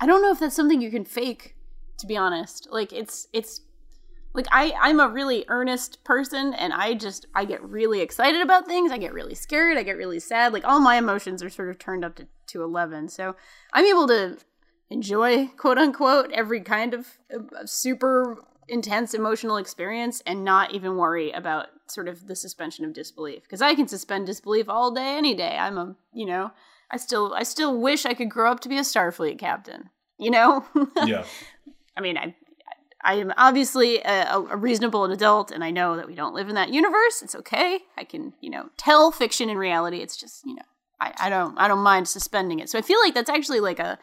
[0.00, 1.56] I don't know if that's something you can fake,
[1.98, 2.68] to be honest.
[2.70, 3.60] Like it's it's
[4.34, 8.66] like I I'm a really earnest person and I just I get really excited about
[8.66, 8.90] things.
[8.90, 10.52] I get really scared, I get really sad.
[10.52, 13.08] Like all my emotions are sort of turned up to to 11.
[13.08, 13.36] So
[13.72, 14.38] I'm able to
[14.90, 21.30] enjoy quote unquote every kind of, of super intense emotional experience and not even worry
[21.32, 25.34] about sort of the suspension of disbelief because I can suspend disbelief all day any
[25.34, 25.56] day.
[25.58, 26.52] I'm a, you know,
[26.90, 29.90] I still I still wish I could grow up to be a Starfleet captain.
[30.18, 30.64] You know?
[31.04, 31.24] Yeah.
[31.94, 32.34] I mean, I
[33.04, 36.54] I am obviously a, a reasonable adult, and I know that we don't live in
[36.54, 37.20] that universe.
[37.22, 37.80] It's okay.
[37.96, 39.98] I can, you know, tell fiction and reality.
[39.98, 40.62] It's just, you know,
[41.00, 42.70] I, I don't I don't mind suspending it.
[42.70, 43.98] So I feel like that's actually like a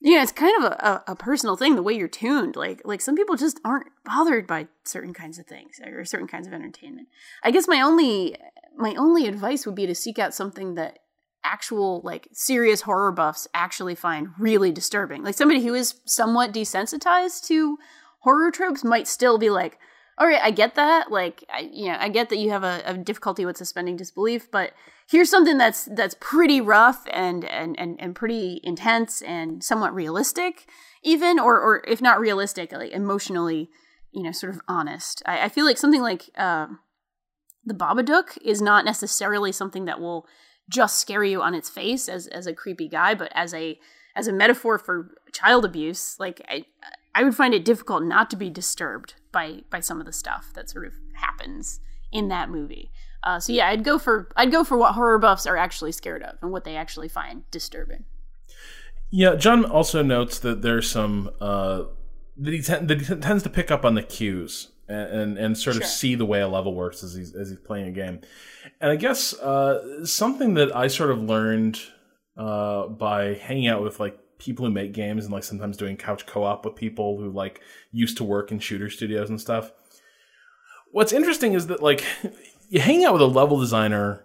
[0.00, 2.54] yeah, it's kind of a, a, a personal thing, the way you're tuned.
[2.54, 6.46] Like like some people just aren't bothered by certain kinds of things or certain kinds
[6.46, 7.08] of entertainment.
[7.42, 8.36] I guess my only
[8.76, 10.98] my only advice would be to seek out something that
[11.46, 15.22] actual like serious horror buffs actually find really disturbing.
[15.22, 17.78] Like somebody who is somewhat desensitized to
[18.20, 19.78] horror tropes might still be like,
[20.18, 21.12] all right, I get that.
[21.12, 24.50] Like, I, you know, I get that you have a, a difficulty with suspending disbelief,
[24.50, 24.72] but
[25.08, 30.66] here's something that's that's pretty rough and and and, and pretty intense and somewhat realistic,
[31.02, 33.68] even or or if not realistic, like emotionally,
[34.10, 35.22] you know, sort of honest.
[35.26, 36.68] I, I feel like something like uh,
[37.64, 40.26] the Babadook is not necessarily something that will
[40.68, 43.78] just scare you on its face as as a creepy guy, but as a
[44.14, 46.64] as a metaphor for child abuse, like I
[47.14, 50.52] I would find it difficult not to be disturbed by by some of the stuff
[50.54, 51.80] that sort of happens
[52.12, 52.90] in that movie.
[53.22, 56.22] Uh, so yeah, I'd go for I'd go for what horror buffs are actually scared
[56.22, 58.04] of and what they actually find disturbing.
[59.10, 61.84] Yeah, John also notes that there's some uh,
[62.36, 65.58] that he, ten- that he tends to pick up on the cues and and, and
[65.58, 68.20] sort of see the way a level works as he's as he's playing a game.
[68.80, 71.80] And I guess uh, something that I sort of learned
[72.36, 76.26] uh, by hanging out with like people who make games and like sometimes doing couch
[76.26, 77.60] co-op with people who like
[77.92, 79.72] used to work in shooter studios and stuff.
[80.92, 82.04] What's interesting is that like
[82.68, 84.24] you hang out with a level designer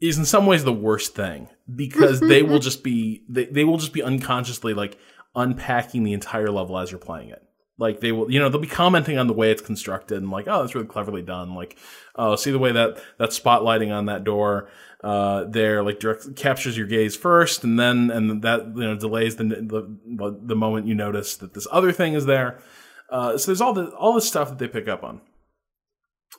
[0.00, 3.78] is in some ways the worst thing because they will just be they, they will
[3.78, 4.98] just be unconsciously like
[5.34, 7.42] unpacking the entire level as you're playing it
[7.82, 10.46] like they will you know they'll be commenting on the way it's constructed and like
[10.48, 11.54] oh that's really cleverly done.
[11.54, 11.76] Like
[12.16, 14.68] oh see the way that that spotlighting on that door
[15.04, 19.34] uh there like direct captures your gaze first and then and that you know delays
[19.36, 22.50] the the, the moment you notice that this other thing is there.
[23.10, 25.20] Uh so there's all the all this stuff that they pick up on.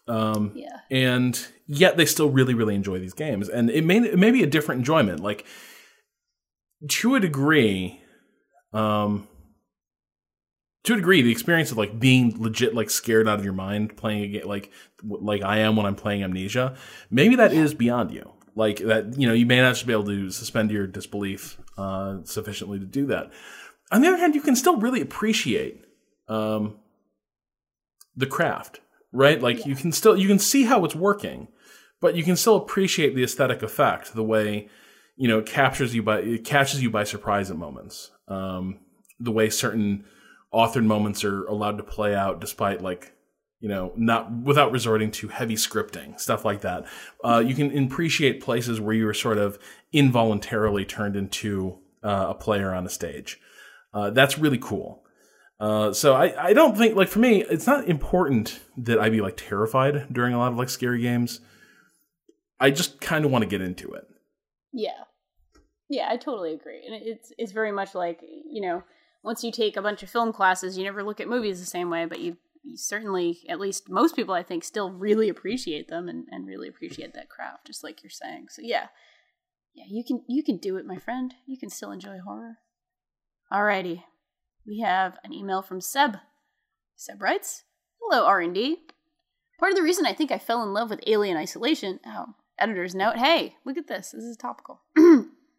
[0.07, 0.77] Um Yeah.
[0.89, 1.33] and
[1.67, 3.49] yet they still really really enjoy these games.
[3.49, 5.19] And it may it may be a different enjoyment.
[5.19, 5.45] Like
[6.89, 8.01] to a degree
[8.73, 9.27] um
[10.83, 13.95] to a degree the experience of like being legit like scared out of your mind
[13.95, 14.71] playing a game like
[15.03, 16.75] like I am when I'm playing Amnesia
[17.09, 18.31] maybe that is beyond you.
[18.55, 22.17] Like that you know you may not just be able to suspend your disbelief uh
[22.23, 23.31] sufficiently to do that.
[23.91, 25.85] On the other hand you can still really appreciate
[26.27, 26.77] um
[28.15, 28.79] the craft
[29.11, 29.41] right?
[29.41, 31.47] Like you can still you can see how it's working
[32.01, 34.67] but you can still appreciate the aesthetic effect the way
[35.15, 38.11] you know it captures you by it catches you by surprise at moments.
[38.27, 38.79] Um
[39.19, 40.03] the way certain
[40.53, 43.13] authored moments are allowed to play out despite like
[43.59, 46.85] you know not without resorting to heavy scripting stuff like that
[47.23, 49.57] uh, you can appreciate places where you were sort of
[49.91, 53.39] involuntarily turned into uh, a player on a stage
[53.93, 55.03] uh, that's really cool
[55.63, 59.21] uh, so I, I don't think like for me it's not important that I be
[59.21, 61.39] like terrified during a lot of like scary games.
[62.59, 64.05] I just kind of want to get into it.
[64.73, 65.05] Yeah.
[65.89, 66.81] Yeah, I totally agree.
[66.85, 68.83] And it's it's very much like, you know,
[69.23, 71.89] once you take a bunch of film classes, you never look at movies the same
[71.89, 76.09] way, but you, you certainly, at least most people, I think, still really appreciate them
[76.09, 78.47] and, and really appreciate that craft, just like you're saying.
[78.49, 78.87] So yeah,
[79.73, 81.33] yeah, you can you can do it, my friend.
[81.47, 82.57] You can still enjoy horror.
[83.51, 84.03] Alrighty,
[84.67, 86.17] we have an email from Seb.
[86.95, 87.63] Seb writes,
[88.01, 88.77] "Hello, R and D.
[89.59, 91.99] Part of the reason I think I fell in love with Alien Isolation.
[92.05, 93.17] Oh, editor's note.
[93.17, 94.11] Hey, look at this.
[94.11, 94.81] This is topical.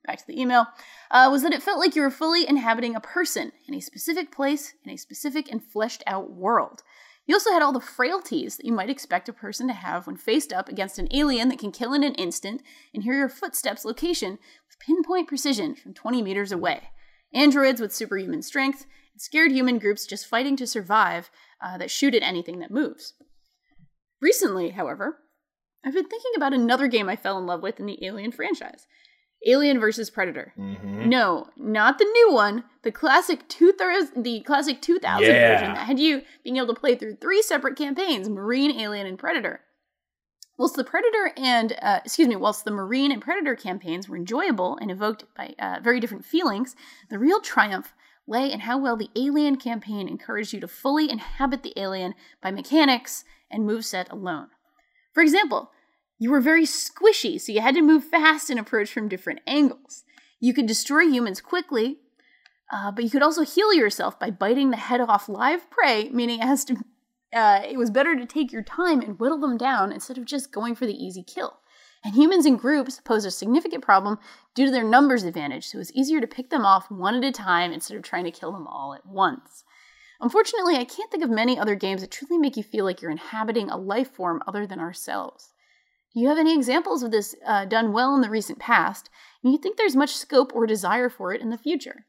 [0.06, 0.66] Back to the email.
[1.10, 4.30] Uh, was that it felt like you were fully inhabiting a person in a specific
[4.30, 6.82] place in a specific and fleshed out world.
[7.26, 10.16] You also had all the frailties that you might expect a person to have when
[10.16, 13.84] faced up against an alien that can kill in an instant and hear your footsteps'
[13.84, 14.32] location
[14.68, 16.90] with pinpoint precision from 20 meters away.
[17.32, 21.30] Androids with superhuman strength, and scared human groups just fighting to survive
[21.62, 23.14] uh, that shoot at anything that moves.
[24.20, 25.18] Recently, however,
[25.84, 28.86] I've been thinking about another game I fell in love with in the Alien franchise.
[29.46, 30.52] Alien versus Predator.
[30.58, 31.08] Mm-hmm.
[31.08, 32.64] No, not the new one.
[32.82, 35.52] The classic two thir- the classic 2000 Yeah.
[35.58, 39.18] version that had you being able to play through three separate campaigns: Marine, Alien, and
[39.18, 39.60] Predator.
[40.56, 44.78] Whilst the Predator and uh, excuse me, whilst the Marine and Predator campaigns were enjoyable
[44.80, 46.76] and evoked by uh, very different feelings,
[47.10, 47.92] the real triumph
[48.26, 52.50] lay in how well the Alien campaign encouraged you to fully inhabit the alien by
[52.50, 54.46] mechanics and moveset alone.
[55.12, 55.70] For example,
[56.24, 60.04] you were very squishy, so you had to move fast and approach from different angles.
[60.40, 61.98] You could destroy humans quickly,
[62.72, 66.40] uh, but you could also heal yourself by biting the head off live prey, meaning
[66.40, 66.76] it has to.
[67.30, 70.50] Uh, it was better to take your time and whittle them down instead of just
[70.50, 71.58] going for the easy kill.
[72.02, 74.18] And humans in groups pose a significant problem
[74.54, 77.32] due to their numbers advantage, so it's easier to pick them off one at a
[77.32, 79.62] time instead of trying to kill them all at once.
[80.22, 83.10] Unfortunately, I can't think of many other games that truly make you feel like you're
[83.10, 85.50] inhabiting a life form other than ourselves.
[86.14, 89.10] You have any examples of this uh, done well in the recent past,
[89.42, 92.06] and you think there's much scope or desire for it in the future?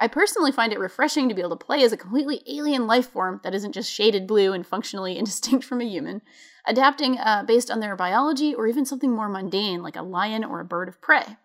[0.00, 3.08] I personally find it refreshing to be able to play as a completely alien life
[3.08, 6.20] form that isn't just shaded blue and functionally indistinct from a human,
[6.66, 10.58] adapting uh, based on their biology or even something more mundane like a lion or
[10.58, 11.36] a bird of prey.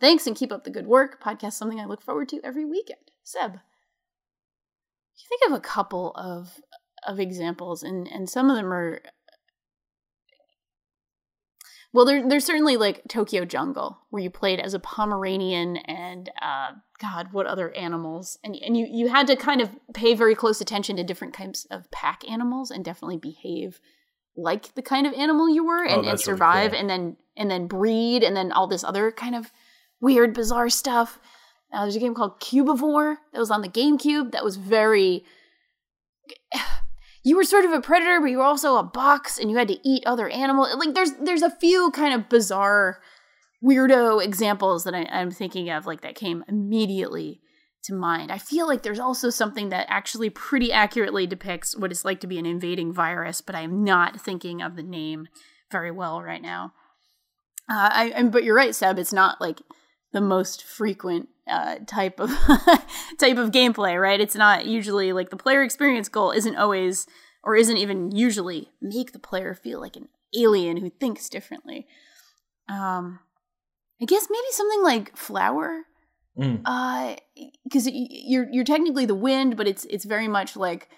[0.00, 1.22] Thanks and keep up the good work.
[1.22, 3.10] Podcast something I look forward to every weekend.
[3.22, 3.54] Seb.
[3.54, 6.60] You think of a couple of
[7.06, 9.00] of examples and and some of them are
[11.94, 16.72] well, there, there's certainly like Tokyo Jungle, where you played as a Pomeranian and uh,
[17.00, 18.36] God, what other animals?
[18.44, 21.66] And and you you had to kind of pay very close attention to different kinds
[21.70, 23.80] of pack animals and definitely behave
[24.36, 26.80] like the kind of animal you were and, and Oh, really survive cool.
[26.80, 29.52] and then and then breed and then all this other kind of
[30.00, 31.20] weird, bizarre stuff.
[31.72, 35.24] Uh, there's a game called Cubivore that was on the GameCube that was very
[37.24, 39.68] you were sort of a predator, but you were also a box, and you had
[39.68, 40.68] to eat other animals.
[40.76, 43.00] Like there's there's a few kind of bizarre,
[43.64, 47.40] weirdo examples that I, I'm thinking of, like that came immediately
[47.84, 48.30] to mind.
[48.30, 52.26] I feel like there's also something that actually pretty accurately depicts what it's like to
[52.26, 55.26] be an invading virus, but I'm not thinking of the name
[55.70, 56.72] very well right now.
[57.70, 58.98] Uh, I, I but you're right, Seb.
[58.98, 59.60] It's not like
[60.12, 62.30] the most frequent uh, type of
[63.18, 64.20] type of gameplay, right?
[64.20, 67.06] It's not usually like the player experience goal isn't always
[67.42, 71.86] or isn't even usually make the player feel like an alien who thinks differently.
[72.68, 73.20] Um,
[74.00, 75.82] I guess maybe something like Flower,
[76.36, 76.62] Mm.
[76.64, 77.14] uh,
[77.62, 80.88] because you're you're technically the wind, but it's it's very much like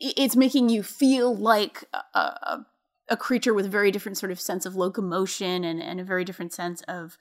[0.00, 2.66] it's making you feel like a, a,
[3.08, 6.24] a creature with a very different sort of sense of locomotion and, and a very
[6.24, 7.16] different sense of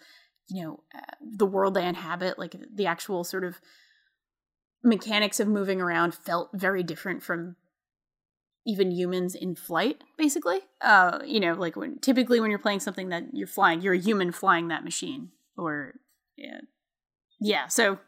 [0.49, 3.59] you know uh, the world they inhabit like the actual sort of
[4.83, 7.55] mechanics of moving around felt very different from
[8.67, 10.59] even humans in flight basically.
[10.81, 13.99] Uh you know like when typically when you're playing something that you're flying you're a
[13.99, 15.93] human flying that machine or
[16.37, 16.61] yeah.
[17.39, 17.99] Yeah so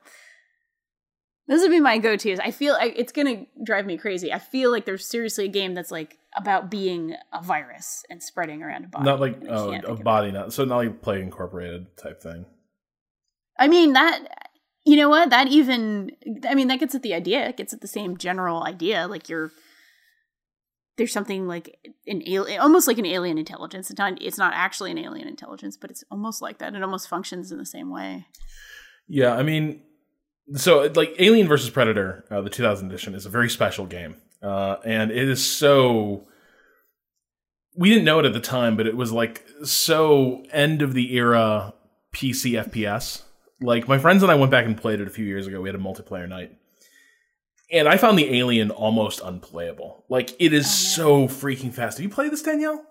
[1.47, 4.71] this would be my go-to's i feel like it's gonna drive me crazy i feel
[4.71, 8.87] like there's seriously a game that's like about being a virus and spreading around a
[8.87, 10.03] body Not like oh, a think of it.
[10.03, 12.45] body, not so not like Plague Incorporated type thing.
[13.57, 14.49] I mean that
[14.85, 16.11] you know what that even
[16.47, 17.49] I mean that gets at the idea.
[17.49, 19.07] It gets at the same general idea.
[19.07, 19.51] Like you're
[20.97, 21.77] there's something like
[22.07, 23.89] an alien, almost like an alien intelligence.
[23.89, 26.75] It's not it's not actually an alien intelligence, but it's almost like that.
[26.75, 28.27] It almost functions in the same way.
[29.07, 29.81] Yeah, I mean,
[30.55, 34.77] so like Alien versus Predator, uh, the 2000 edition, is a very special game, uh,
[34.85, 36.27] and it is so.
[37.75, 41.15] We didn't know it at the time, but it was like so end of the
[41.15, 41.73] era
[42.13, 43.23] PC FPS.
[43.61, 45.61] Like my friends and I went back and played it a few years ago.
[45.61, 46.57] We had a multiplayer night,
[47.71, 50.05] and I found the Alien almost unplayable.
[50.09, 51.97] Like it is so freaking fast.
[51.97, 52.83] Have you played this, Danielle?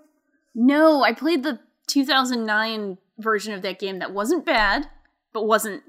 [0.54, 4.88] No, I played the 2009 version of that game that wasn't bad,
[5.32, 5.82] but wasn't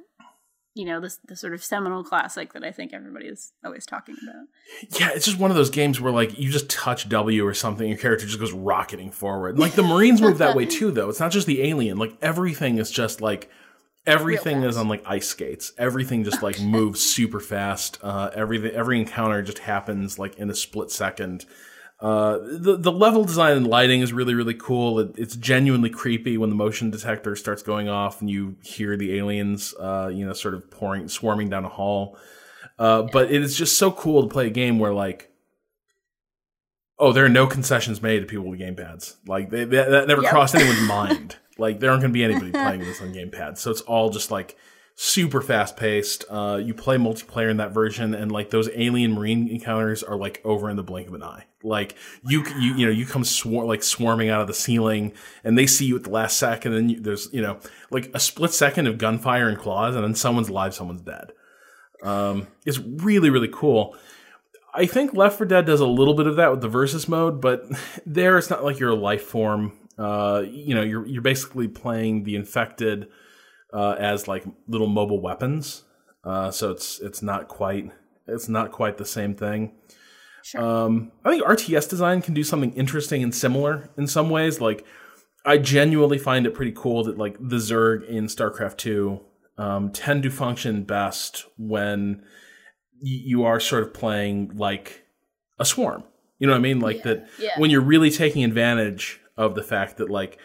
[0.78, 4.16] you know the the sort of seminal classic that I think everybody is always talking
[4.22, 5.00] about.
[5.00, 7.88] Yeah, it's just one of those games where like you just touch W or something,
[7.88, 9.52] your character just goes rocketing forward.
[9.52, 11.10] And, like the Marines move that way too, though.
[11.10, 11.98] It's not just the alien.
[11.98, 13.50] Like everything is just like
[14.06, 15.74] everything is on like ice skates.
[15.78, 17.98] Everything just like moves super fast.
[18.02, 21.46] Uh, every every encounter just happens like in a split second.
[22.00, 25.00] Uh, the the level design and lighting is really really cool.
[25.00, 29.18] It, it's genuinely creepy when the motion detector starts going off and you hear the
[29.18, 32.18] aliens, uh, you know, sort of pouring swarming down a hall.
[32.78, 35.32] Uh, But it is just so cool to play a game where like
[37.00, 39.16] Oh, there are no concessions made to people with gamepads.
[39.28, 40.32] Like they, they that never Yep.
[40.32, 41.36] crossed anyone's mind.
[41.60, 43.58] Like there aren't going to be anybody playing this on gamepads.
[43.58, 44.56] So it's all just like
[45.00, 46.26] super fast paced.
[46.28, 50.42] Uh, you play multiplayer in that version, and like those alien marine encounters are like
[50.44, 51.46] over in the blink of an eye.
[51.64, 51.96] Like
[52.28, 55.68] you, you, you know, you come swar- like swarming out of the ceiling, and they
[55.68, 57.60] see you at the last second, and you, there's you know
[57.92, 61.32] like a split second of gunfire and claws, and then someone's alive, someone's dead.
[62.02, 63.96] Um, it's really really cool.
[64.74, 67.42] I think Left 4 Dead does a little bit of that with the versus mode,
[67.42, 67.64] but
[68.06, 69.74] there it's not like you're a life form.
[69.98, 73.10] Uh, you know, you're you're basically playing the infected
[73.78, 75.84] uh, as like little mobile weapons.
[76.24, 77.92] Uh, so it's it's not quite
[78.28, 79.72] it's not quite the same thing.
[80.44, 80.62] Sure.
[80.62, 84.60] Um, I think RTS design can do something interesting and similar in some ways.
[84.60, 84.84] Like,
[85.46, 89.22] I genuinely find it pretty cool that like the Zerg in StarCraft Two
[89.60, 92.24] um, tend to function best when
[92.94, 95.06] y- you are sort of playing like
[95.60, 96.04] a swarm.
[96.40, 96.80] You know what I mean?
[96.80, 97.60] Like that yeah.
[97.60, 100.40] when you're really taking advantage of the fact that like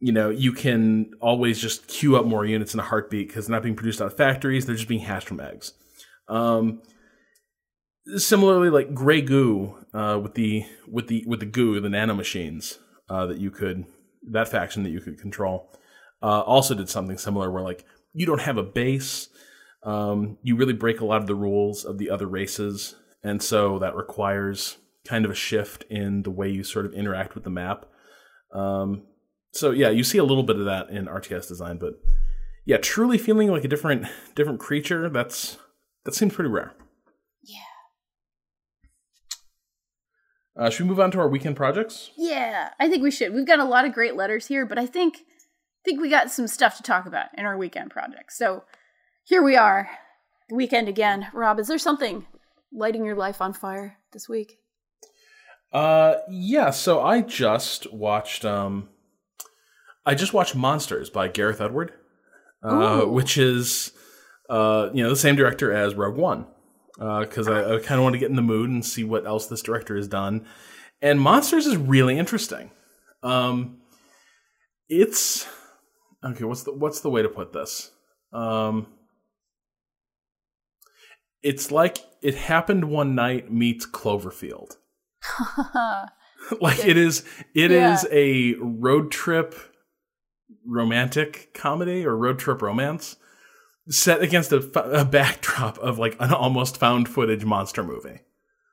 [0.00, 3.56] you know you can always just queue up more units in a heartbeat because they're
[3.56, 5.72] not being produced out of factories; they're just being hatched from eggs.
[6.28, 6.82] Um,
[8.16, 12.78] similarly, like Grey Goo uh, with the with the with the goo, the nanomachines
[13.08, 13.84] uh, that you could
[14.30, 15.70] that faction that you could control
[16.22, 19.28] uh, also did something similar where like you don't have a base.
[19.82, 23.78] Um, you really break a lot of the rules of the other races, and so
[23.78, 24.76] that requires
[25.06, 27.86] kind of a shift in the way you sort of interact with the map.
[28.52, 29.04] Um,
[29.52, 31.94] so yeah, you see a little bit of that in RTS design, but
[32.64, 35.08] yeah, truly feeling like a different different creature.
[35.08, 35.58] That's
[36.04, 36.72] that seems pretty rare.
[37.42, 37.58] Yeah.
[40.56, 42.10] Uh, should we move on to our weekend projects?
[42.16, 43.34] Yeah, I think we should.
[43.34, 46.30] We've got a lot of great letters here, but I think I think we got
[46.30, 48.38] some stuff to talk about in our weekend projects.
[48.38, 48.64] So
[49.24, 49.90] here we are,
[50.48, 51.28] the weekend again.
[51.32, 52.26] Rob, is there something
[52.72, 54.58] lighting your life on fire this week?
[55.72, 56.70] Uh, yeah.
[56.70, 58.44] So I just watched.
[58.44, 58.89] Um,
[60.06, 61.92] I just watched Monsters by Gareth Edward,
[62.62, 63.92] uh, which is,
[64.48, 66.46] uh, you know, the same director as Rogue One,
[66.96, 69.46] because I, I kind of want to get in the mood and see what else
[69.46, 70.46] this director has done.
[71.02, 72.70] And Monsters is really interesting.
[73.22, 73.78] Um,
[74.88, 75.46] it's
[76.24, 76.44] okay.
[76.44, 77.90] What's the what's the way to put this?
[78.32, 78.86] Um,
[81.42, 84.76] it's like it happened one night meets Cloverfield
[86.60, 87.24] like it is
[87.54, 88.08] it is Yeah.
[88.12, 89.54] a road trip
[90.66, 93.16] romantic comedy or road trip romance
[93.88, 94.60] set against a
[95.10, 98.20] backdrop of like an almost found footage monster movie.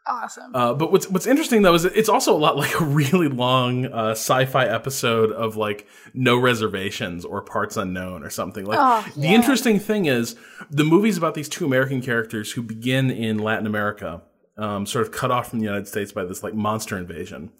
[0.09, 0.55] Awesome.
[0.55, 3.88] uh, but what's what's interesting though is it's also a lot like a really long
[3.88, 8.63] uh, sci-fi episode of like no reservations or parts unknown or something.
[8.65, 10.38] Like Oh, the interesting thing is
[10.69, 14.21] the movie's about these two american characters who begin in latin america
[14.57, 17.51] um, sort of cut off from the united states by this like monster invasion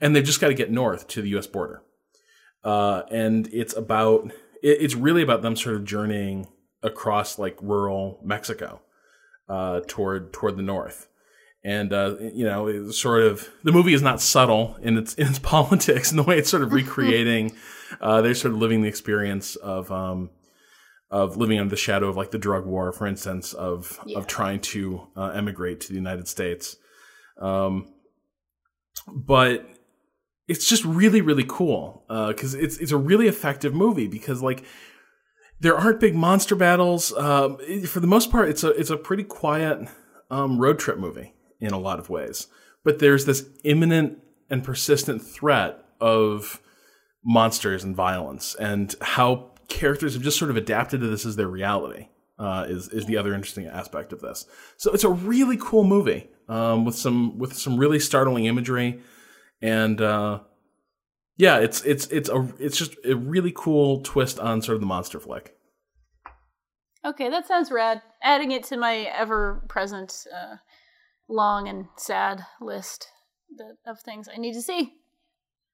[0.00, 1.82] and they've just got to get north to the us border
[2.64, 4.26] uh, and it's about
[4.62, 6.48] it, it's really about them sort of journeying
[6.82, 8.80] across like rural mexico
[9.48, 11.08] uh, toward toward the north
[11.64, 15.38] and uh, you know, sort of the movie is not subtle in its in its
[15.38, 17.56] politics and the way it's sort of recreating.
[18.00, 20.28] uh, they're sort of living the experience of um,
[21.10, 24.18] of living under the shadow of like the drug war, for instance, of Yeah.
[24.18, 26.76] of trying to uh, emigrate to the United States.
[27.40, 27.94] Um,
[29.08, 29.66] but
[30.48, 34.64] it's just really really cool because it's it's a really effective movie because like
[35.60, 37.12] there aren't big monster battles.
[37.16, 39.88] Um, for the most part, it's a it's a pretty quiet
[40.30, 42.48] um, road trip movie in a lot of ways.
[42.84, 44.18] But there's this imminent
[44.50, 46.60] and persistent threat of
[47.24, 51.48] monsters and violence, and how characters have just sort of adapted to this as their
[51.48, 52.08] reality.
[52.36, 54.44] Uh, is is the other interesting aspect of this.
[54.76, 59.00] So it's a really cool movie um, with some with some really startling imagery,
[59.64, 60.40] and uh,
[61.38, 64.86] yeah, it's it's it's a it's just a really cool twist on sort of the
[64.86, 65.56] monster flick.
[67.02, 68.02] Okay, that sounds rad.
[68.22, 70.56] Adding it to my ever present uh,
[71.28, 73.08] long and sad list
[73.86, 74.92] of things I need to see.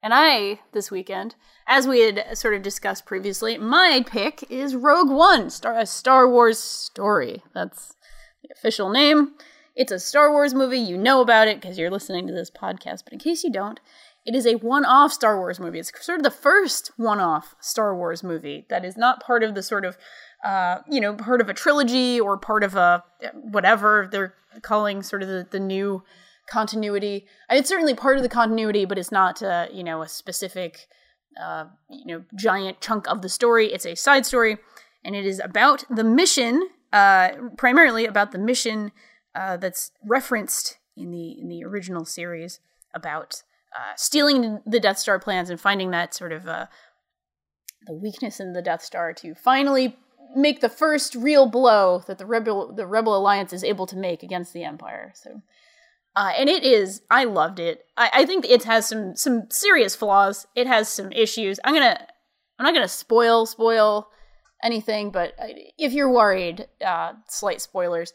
[0.02, 1.34] And I, this weekend,
[1.66, 6.28] as we had sort of discussed previously, my pick is Rogue One, Star, a Star
[6.28, 7.42] Wars story.
[7.54, 7.94] That's
[8.42, 9.32] the official name.
[9.76, 10.78] It's a Star Wars movie.
[10.78, 13.04] You know about it because you're listening to this podcast.
[13.04, 13.80] But in case you don't,
[14.26, 15.78] it is a one off Star Wars movie.
[15.78, 19.54] It's sort of the first one off Star Wars movie that is not part of
[19.54, 19.96] the sort of,
[20.44, 23.02] uh, you know, part of a trilogy or part of a
[23.34, 26.02] whatever they're calling sort of the, the new
[26.48, 27.26] continuity.
[27.48, 30.88] It's certainly part of the continuity, but it's not, uh, you know, a specific,
[31.40, 33.72] uh, you know, giant chunk of the story.
[33.72, 34.58] It's a side story,
[35.04, 38.92] and it is about the mission, uh, primarily about the mission
[39.34, 42.60] uh, that's referenced in the in the original series
[42.94, 43.42] about
[43.74, 46.66] uh, stealing the Death Star plans and finding that sort of uh,
[47.86, 49.96] the weakness in the Death Star to finally
[50.34, 54.22] make the first real blow that the rebel the Rebel Alliance is able to make
[54.22, 55.12] against the Empire.
[55.14, 55.42] So,
[56.16, 57.84] uh, and it is I loved it.
[57.96, 60.46] I, I think it has some some serious flaws.
[60.54, 61.60] It has some issues.
[61.64, 62.06] I'm gonna
[62.58, 64.08] I'm not gonna spoil spoil
[64.62, 65.32] anything, but
[65.78, 68.12] if you're worried, uh, slight spoilers.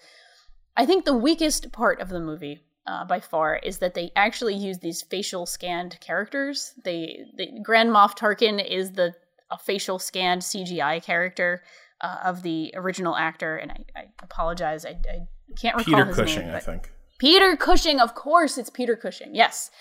[0.77, 4.55] I think the weakest part of the movie uh, by far is that they actually
[4.55, 6.73] use these facial scanned characters.
[6.83, 9.13] They, they Grand Moff Tarkin is the
[9.51, 11.63] a facial scanned CGI character
[12.01, 16.15] uh, of the original actor, and I, I apologize, I, I, can't recall Peter his
[16.15, 16.55] Cushing, name.
[16.55, 16.91] I think.
[17.19, 19.35] Peter Cushing, of course, it's Peter Cushing.
[19.35, 19.71] Yes,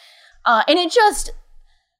[0.44, 1.30] uh, and it just.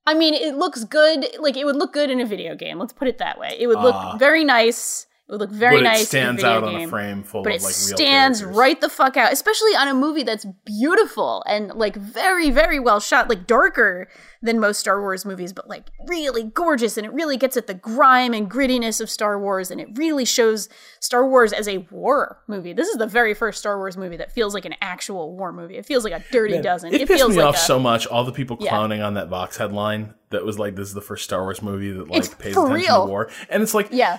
[0.06, 1.26] I mean, it looks good.
[1.40, 2.78] Like it would look good in a video game.
[2.78, 3.56] Let's put it that way.
[3.58, 4.18] It would look Ah.
[4.18, 5.06] very nice.
[5.26, 6.02] It would look very but nice.
[6.02, 7.70] it stands in a out video on game a frame full but of it like
[7.74, 8.58] real stands characters.
[8.58, 13.00] right the fuck out, especially on a movie that's beautiful and like very, very well
[13.00, 14.06] shot, like darker
[14.42, 16.98] than most Star Wars movies, but like really gorgeous.
[16.98, 20.26] And it really gets at the grime and grittiness of Star Wars, and it really
[20.26, 20.68] shows
[21.00, 22.74] Star Wars as a war movie.
[22.74, 25.78] This is the very first Star Wars movie that feels like an actual war movie.
[25.78, 26.92] It feels like a dirty dozen.
[26.92, 28.06] It, It, pissed feels me like off a, so much.
[28.06, 28.68] All the people Yeah.
[28.68, 31.92] clowning on that Vox headline that was like, "This is the first Star Wars movie
[31.92, 33.04] that like It's pays attention real.
[33.06, 34.18] to war," and it's like, yeah,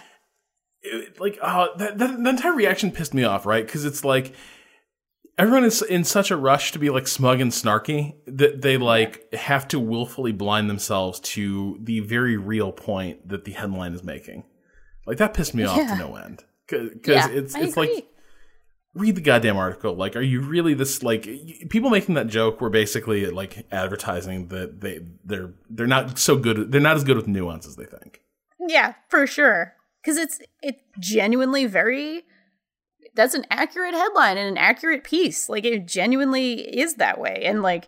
[0.86, 3.66] it- like, oh, that, that the entire reaction pissed me off, right?
[3.66, 4.34] Because it's like
[5.38, 9.34] everyone is in such a rush to be like smug and snarky that they like
[9.34, 14.44] have to willfully blind themselves to the very real point that the headline is making.
[15.06, 17.30] Like that pissed me off to no end because yeah.
[17.30, 17.96] it's I it's agree.
[17.96, 18.08] like
[18.96, 19.94] read the goddamn article.
[19.94, 21.24] Like, are you really this like
[21.70, 26.72] people making that joke were basically like advertising that they they're they're not so good.
[26.72, 28.22] They're not as good with nuance as they think.
[28.68, 29.74] Yeah, for sure.
[30.06, 32.24] Because it's it's genuinely very.
[33.16, 35.50] That's an accurate headline and an accurate piece.
[35.50, 37.88] Like it genuinely is that way, and like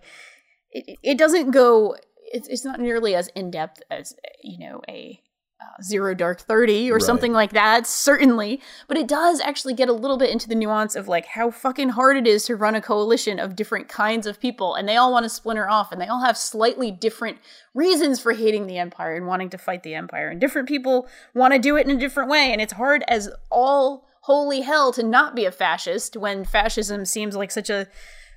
[0.72, 1.96] it, it doesn't go.
[2.34, 5.22] It's it's not nearly as in depth as you know a
[5.60, 7.02] uh, Zero Dark Thirty or Right.
[7.04, 7.88] something like that.
[7.88, 11.50] Certainly, but it does actually get a little bit into the nuance of like how
[11.52, 14.96] fucking hard it is to run a coalition of different kinds of people, and they
[14.98, 17.38] all want to splinter off, and they all have slightly different
[17.74, 21.54] reasons for hating the empire and wanting to fight the empire and different people want
[21.54, 25.04] to do it in a different way and it's hard as all holy hell to
[25.04, 27.88] not be a fascist when fascism seems like such a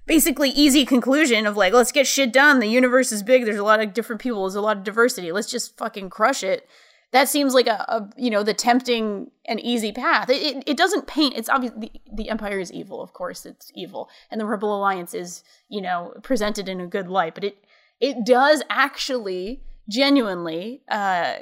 [0.06, 3.64] basically easy conclusion of like let's get shit done the universe is big there's a
[3.64, 6.68] lot of different people there's a lot of diversity let's just fucking crush it
[7.12, 10.30] that seems like a, a you know the tempting and easy path.
[10.30, 13.72] It, it, it doesn't paint it's obvious the, the empire is evil of course it's
[13.74, 17.64] evil and the rebel alliance is you know presented in a good light but it
[18.00, 21.34] it does actually genuinely uh,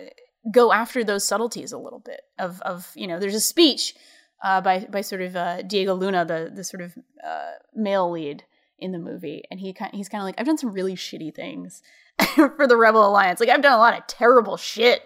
[0.50, 3.94] go after those subtleties a little bit of of you know there's a speech
[4.42, 6.96] uh, by by sort of uh, Diego Luna the the sort of
[7.26, 8.44] uh, male lead
[8.78, 11.82] in the movie and he he's kind of like I've done some really shitty things
[12.34, 13.40] for the Rebel Alliance.
[13.40, 15.02] Like I've done a lot of terrible shit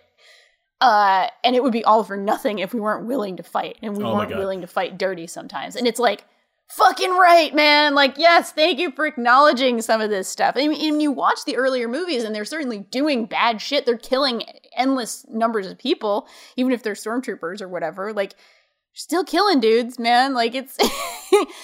[0.82, 3.96] uh, and it would be all for nothing if we weren't willing to fight and
[3.96, 6.24] we Oh weren't willing to fight dirty sometimes and it's like
[6.72, 7.94] fucking right, man.
[7.94, 10.54] Like, yes, thank you for acknowledging some of this stuff.
[10.56, 13.84] I mean, and you watch the earlier movies, and they're certainly doing bad shit.
[13.84, 14.44] They're killing
[14.76, 16.26] endless numbers of people,
[16.56, 18.12] even if they're stormtroopers or whatever.
[18.12, 18.34] Like,
[18.94, 20.32] still killing dudes, man.
[20.32, 20.78] Like, it's,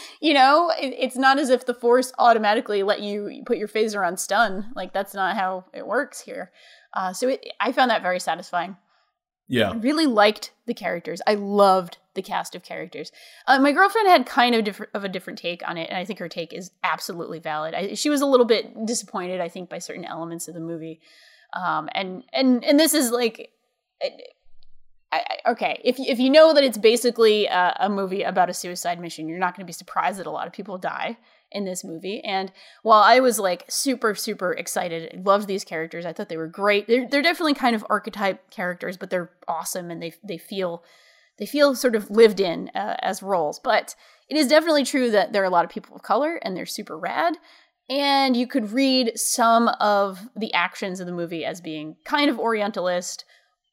[0.20, 4.06] you know, it, it's not as if the Force automatically let you put your phaser
[4.06, 4.70] on stun.
[4.76, 6.52] Like, that's not how it works here.
[6.92, 8.76] Uh, so it, I found that very satisfying.
[9.48, 11.22] Yeah, I really liked the characters.
[11.26, 13.10] I loved the cast of characters.
[13.46, 16.04] Uh, my girlfriend had kind of different of a different take on it, and I
[16.04, 17.74] think her take is absolutely valid.
[17.74, 21.00] I, she was a little bit disappointed, I think, by certain elements of the movie.
[21.54, 23.50] Um, and and and this is like,
[24.02, 24.10] I,
[25.12, 29.00] I, okay, if if you know that it's basically a, a movie about a suicide
[29.00, 31.16] mission, you're not going to be surprised that a lot of people die
[31.50, 32.22] in this movie.
[32.24, 36.46] And while I was like super super excited, loved these characters, I thought they were
[36.48, 36.86] great.
[36.86, 40.82] They're they're definitely kind of archetype characters, but they're awesome and they they feel
[41.38, 43.58] they feel sort of lived in uh, as roles.
[43.58, 43.94] But
[44.28, 46.66] it is definitely true that there are a lot of people of color and they're
[46.66, 47.36] super rad.
[47.90, 52.38] And you could read some of the actions of the movie as being kind of
[52.38, 53.24] Orientalist.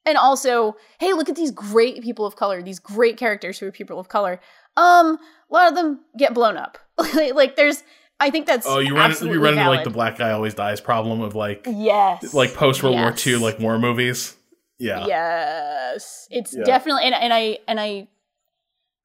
[0.06, 3.72] And also, hey, look at these great people of color, these great characters who are
[3.72, 4.40] people of color.
[4.78, 5.18] Um,
[5.50, 6.78] a lot of them get blown up.
[7.16, 7.84] like, there's,
[8.20, 10.80] I think that's Oh, you run you run into like the black guy always dies
[10.82, 13.28] problem of like yes, like post World War Yes.
[13.28, 14.36] II like war movies.
[14.80, 15.06] Yeah.
[15.08, 16.64] Yes, it's Yeah.
[16.64, 18.08] definitely, and, and I and I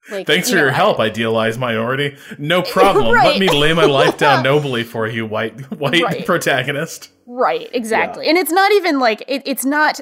[0.09, 0.27] like.
[0.27, 2.17] Thanks you for know, your I- help, idealized minority.
[2.37, 3.13] No problem.
[3.13, 3.27] Right.
[3.31, 6.25] Let me lay my life down nobly for you, white white Right.
[6.25, 7.09] protagonist.
[7.27, 8.27] Right, exactly.
[8.27, 10.01] And it's not even like it, it's not.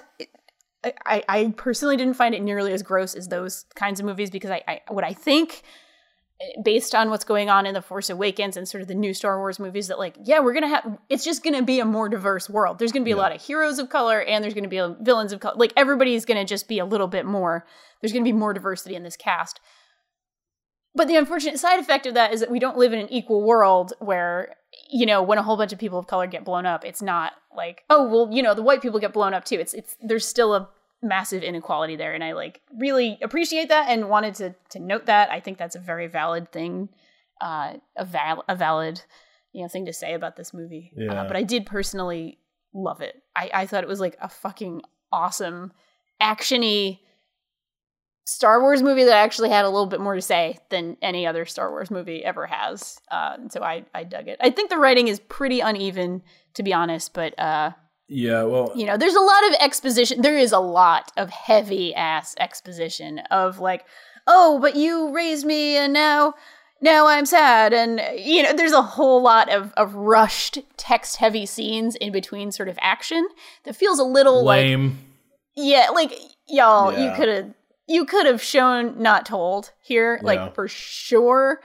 [0.84, 4.51] I, I personally didn't find it nearly as gross as those kinds of movies because
[4.51, 5.61] I, I what I think
[6.41, 9.13] eh, based on what's going on in the Force Awakens and sort of the new
[9.13, 12.07] Star Wars movies that like yeah we're gonna have it's just gonna be a more
[12.07, 12.80] diverse world.
[12.80, 15.41] There's gonna be a lot of heroes of color and there's gonna be villains of
[15.41, 15.55] color.
[15.57, 17.65] Like everybody's gonna just be a little bit more.
[18.01, 19.59] There's gonna be more diversity in this cast.
[20.95, 23.43] But the unfortunate side effect of that is that we don't live in an equal
[23.43, 24.55] world where
[24.89, 27.33] you know when a whole bunch of people of color get blown up, it's not
[27.55, 29.55] like oh well you know the white people get blown up too.
[29.59, 30.69] It's it's there's still a
[31.01, 35.31] massive inequality there and i like really appreciate that and wanted to to note that
[35.31, 36.89] i think that's a very valid thing
[37.39, 39.01] uh a, val- a valid
[39.53, 41.21] you know thing to say about this movie uh, Yeah.
[41.21, 42.37] uh, but i did personally
[42.73, 45.71] love it i i thought it was like a fucking awesome
[46.21, 46.99] actiony
[48.30, 51.25] Star Wars movie that I actually had a little bit more to say than any
[51.25, 52.99] other Star Wars movie ever has.
[53.09, 54.38] Uh, so I, I dug it.
[54.39, 56.21] I think the writing is pretty uneven,
[56.53, 57.71] to be honest, but uh,
[58.07, 60.21] Yeah, well, you know, there's a lot of exposition.
[60.21, 63.86] There is a lot of heavy ass exposition of like,
[64.27, 66.36] oh, but you raised me and now
[66.82, 71.45] now I'm sad and you know, there's a whole lot of of rushed text heavy
[71.45, 73.27] scenes in between sort of action
[73.63, 74.99] that feels a little like lame.
[75.55, 76.13] yeah, like
[76.47, 77.53] y'all, you could have
[77.89, 81.59] you could have shown not told here, like for sure.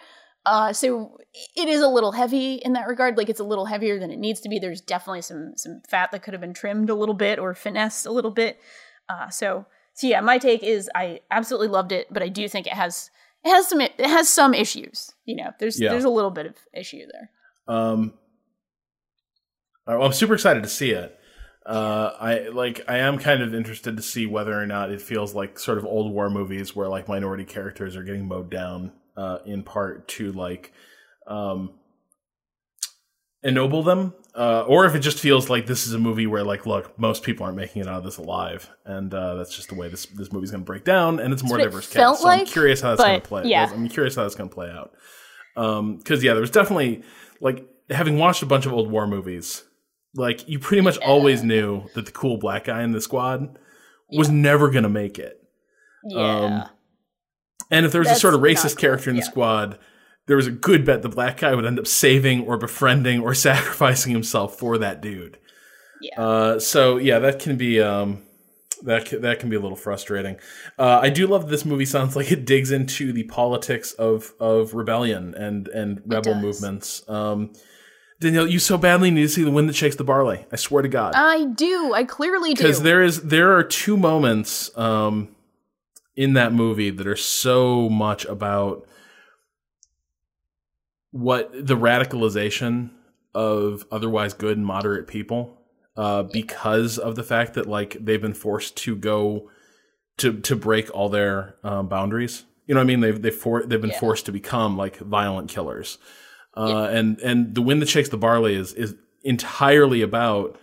[0.46, 1.18] Uh, so
[1.54, 3.16] it is a little heavy in that regard.
[3.16, 4.58] Like it's a little heavier than it needs to be.
[4.58, 8.06] There's definitely some some fat that could have been trimmed a little bit or finessed
[8.06, 8.58] a little bit.
[9.08, 12.66] Uh, so so yeah, my take is I absolutely loved it, but I do think
[12.66, 13.10] it has
[13.44, 15.12] it has some it has some issues.
[15.26, 15.90] You know, there's Yeah.
[15.90, 17.30] there's a little bit of issue there.
[17.76, 18.14] Um,
[19.86, 21.18] I'm super excited to see it.
[21.66, 22.82] Uh, I like.
[22.88, 25.86] I am kind of interested to see whether or not it feels like sort of
[25.86, 30.30] old war movies where like minority characters are getting mowed down, uh, in part to
[30.32, 30.72] like,
[31.26, 31.70] um,
[33.42, 36.66] ennoble them, uh, or if it just feels like this is a movie where like,
[36.66, 39.74] look, most people aren't making it out of this alive, and uh, that's just the
[39.74, 42.20] way this this movie's going to break down, and it's more diverse cast.
[42.20, 43.42] So I'm curious how that's going to play.
[43.46, 43.70] yeah.
[43.72, 44.92] I'm curious how that's going to play out.
[45.56, 47.04] Um, because yeah, there was definitely
[47.40, 49.62] like having watched a bunch of old war movies,
[50.14, 53.58] like you pretty much always knew that the cool black guy in the squad
[54.10, 55.42] was never going to make it.
[56.04, 56.68] Yeah.
[57.70, 59.28] And if there was a sort of racist character in the yeah.
[59.28, 59.78] squad,
[60.26, 63.34] there was a good bet the black guy would end up saving or befriending or
[63.34, 65.38] sacrificing himself for that dude.
[66.00, 66.20] Yeah.
[66.20, 68.22] Uh, so yeah, that can be um,
[68.82, 70.36] that can, that can be a little frustrating.
[70.78, 74.32] Uh, I do love that this movie sounds like it digs into the politics of
[74.38, 77.08] of rebellion and and rebel movements.
[77.08, 77.52] Um,
[78.24, 80.44] Danielle, you so badly need to see the wind that shakes the barley.
[80.52, 81.92] I swear to God I do.
[81.94, 82.62] I clearly do.
[82.62, 85.28] because there is there are two moments um
[86.16, 88.86] in that movie that are so much about
[91.10, 92.90] what the radicalization
[93.34, 95.56] of otherwise good and moderate people
[95.96, 99.50] uh because of the fact that like they've been forced to go
[100.16, 103.64] to to break all their um, boundaries you know what i mean they've they've for,
[103.64, 103.98] they've been Yeah.
[104.00, 105.98] forced to become like violent killers
[106.56, 110.56] uh and and the wind that shakes the barley is is entirely about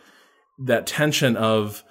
[0.60, 1.84] that tension of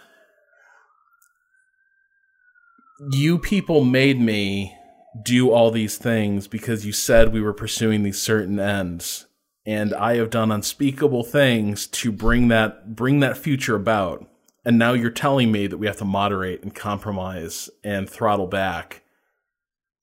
[3.10, 4.76] you people made me
[5.24, 9.26] do all these things because you said we were pursuing these certain ends
[9.66, 14.26] and i have done unspeakable things to bring that bring that future about.
[14.62, 19.02] And now you're telling me that we have to moderate and compromise and throttle back.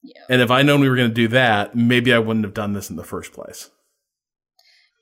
[0.03, 0.21] Yeah.
[0.29, 2.73] and if i known we were going to do that maybe i wouldn't have done
[2.73, 3.69] this in the first place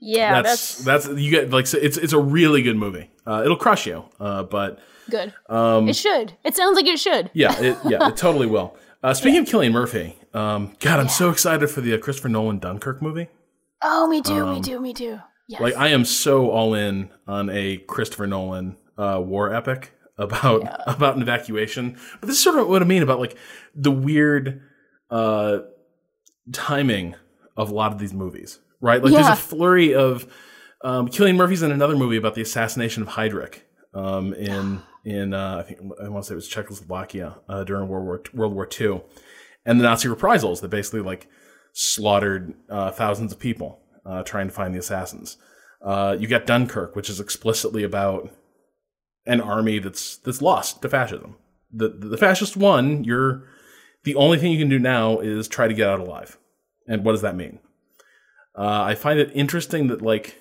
[0.05, 3.41] yeah, that's, that's, that's you get like so it's it's a really good movie uh,
[3.43, 4.79] it'll crush you uh, but
[5.09, 5.33] good.
[5.49, 6.33] um, It should.
[6.43, 7.31] It sounds like it should.
[7.33, 8.77] yeah, it, yeah, it totally will.
[9.03, 12.57] Uh, speaking of Cillian Murphy, um, God, I'm so excited for the uh, Christopher Nolan
[12.59, 13.27] Dunkirk movie.
[13.83, 14.45] Oh, me too.
[14.47, 14.79] me too.
[14.79, 15.19] Me too.
[15.47, 15.59] Yes.
[15.59, 20.61] Um, Like, I am so all in on a Christopher Nolan uh, war epic about
[20.87, 21.97] about an evacuation.
[22.19, 23.37] But this is sort of what I mean about like
[23.75, 24.61] the weird
[25.11, 25.59] uh,
[26.51, 27.15] timing
[27.57, 29.03] of a lot of these movies, right?
[29.03, 29.23] Like, Yeah.
[29.23, 30.27] there's a flurry of
[30.83, 33.61] um, Cillian Murphy's in another movie about the assassination of Heydrich
[33.93, 37.87] um, in in uh, I think I want to say it was Czechoslovakia uh, during
[37.89, 39.01] World War World War II,
[39.65, 41.27] and the Nazi reprisals that basically like
[41.73, 45.37] slaughtered uh, thousands of people uh, trying to find the assassins.
[45.83, 48.31] Uh, you got Dunkirk, which is explicitly about
[49.25, 51.35] an army that's that's lost to fascism.
[51.71, 53.03] The the fascist won.
[53.03, 53.43] You're
[54.03, 56.37] the only thing you can do now is try to get out alive.
[56.87, 57.59] And what does that mean?
[58.57, 60.37] Uh, I find it interesting that like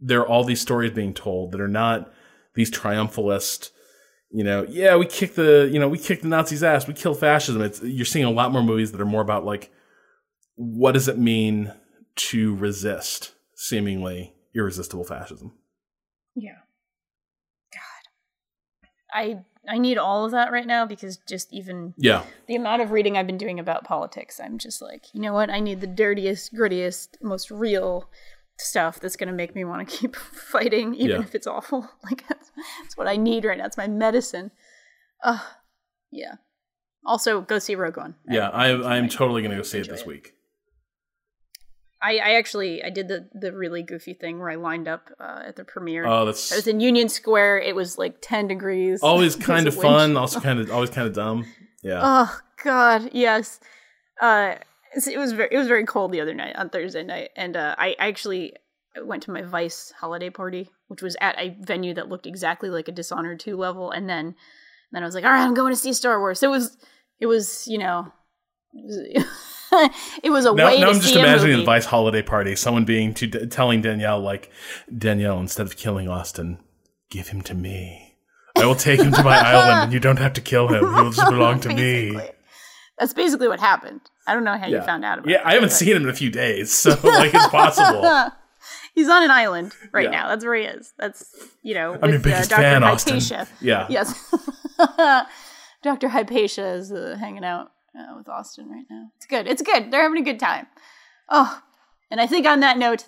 [0.00, 2.12] there are all these stories being told that are not
[2.54, 3.70] these triumphalist,
[4.30, 7.18] you know, yeah, we kicked the, you know, we kicked the Nazis' ass, we killed
[7.18, 7.62] fascism.
[7.62, 9.72] It's you're seeing a lot more movies that are more about like,
[10.56, 11.72] what does it mean
[12.16, 15.52] to resist seemingly irresistible fascism?
[16.36, 16.58] Yeah.
[17.72, 18.90] God.
[19.12, 22.24] I I need all of that right now because just even Yeah.
[22.46, 25.50] the amount of reading I've been doing about politics, I'm just like, you know what?
[25.50, 28.08] I need the dirtiest, grittiest, most real
[28.58, 31.22] stuff that's going to make me want to keep fighting, even Yeah.
[31.22, 31.88] if it's awful.
[32.04, 32.50] Like that's,
[32.82, 33.64] that's what I need right now.
[33.66, 34.50] It's my medicine.
[35.22, 35.38] Uh,
[36.12, 36.34] yeah.
[37.06, 38.14] Also, go see Rogue One.
[38.28, 40.06] Yeah, I, I'm totally going to go see it this it.
[40.06, 40.33] week.
[42.04, 45.42] I, I actually I did the the really goofy thing where I lined up uh,
[45.46, 46.06] at the premiere.
[46.06, 47.60] Oh, that's I was in Union Square.
[47.60, 49.00] It was like ten degrees.
[49.02, 51.46] always kind of fun, also kind of always kind of dumb.
[51.82, 52.00] Yeah.
[52.02, 53.58] Oh God, yes.
[54.20, 54.56] Uh,
[54.94, 57.74] it was very it was very cold the other night on Thursday night, and uh,
[57.78, 58.52] I actually
[59.02, 62.86] went to my Vice holiday party, which was at a venue that looked exactly like
[62.86, 64.34] a Dishonored two level, and then
[64.92, 66.38] then I was like, all right, I'm going to see Star Wars.
[66.38, 66.76] So it was
[67.18, 68.12] it was you know.
[68.74, 69.24] It was,
[70.22, 72.56] it was a now, way now I'm just imagining the Vice holiday party.
[72.56, 74.50] Someone being to telling Danielle like,
[74.96, 76.58] Danielle, instead of killing Austin,
[77.10, 78.16] give him to me.
[78.56, 80.80] I will take him to my island, and you don't have to kill him.
[80.80, 82.16] He will just belong to me.
[82.98, 84.00] That's basically what happened.
[84.26, 85.32] I don't know how you found out about it.
[85.32, 85.46] Yeah, it.
[85.46, 88.30] I haven't but- seen him in a few days, so like it's possible.
[88.94, 90.10] He's on an island right Yeah.
[90.10, 90.28] now.
[90.28, 90.92] That's where he is.
[90.98, 91.24] That's
[91.62, 91.98] you know.
[92.00, 92.62] I'm your uh, biggest Dr.
[92.62, 93.14] fan, Austin.
[93.14, 93.48] Hypatia.
[93.60, 93.86] Yeah.
[93.90, 94.34] Yes.
[95.82, 96.08] Dr.
[96.08, 99.10] Hypatia is uh, hanging out uh, with Austin right now.
[99.16, 99.46] It's good.
[99.46, 99.90] It's good.
[99.90, 100.66] They're having a good time.
[101.28, 101.62] Oh,
[102.10, 103.06] and I think on that note,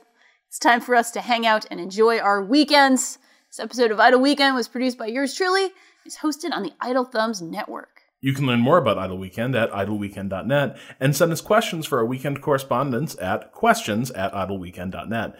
[0.48, 3.18] it's time for us to hang out and enjoy our weekends.
[3.48, 5.70] This episode of Idle Weekend was produced by yours truly.
[6.04, 8.02] It's hosted on the Idle Thumbs Network.
[8.20, 12.06] You can learn more about Idle Weekend at idleweekend.net and send us questions for our
[12.06, 15.36] weekend correspondence at questions at idleweekend.net.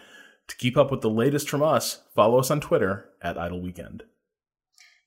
[0.47, 4.03] To keep up with the latest from us, follow us on Twitter at Idle Weekend.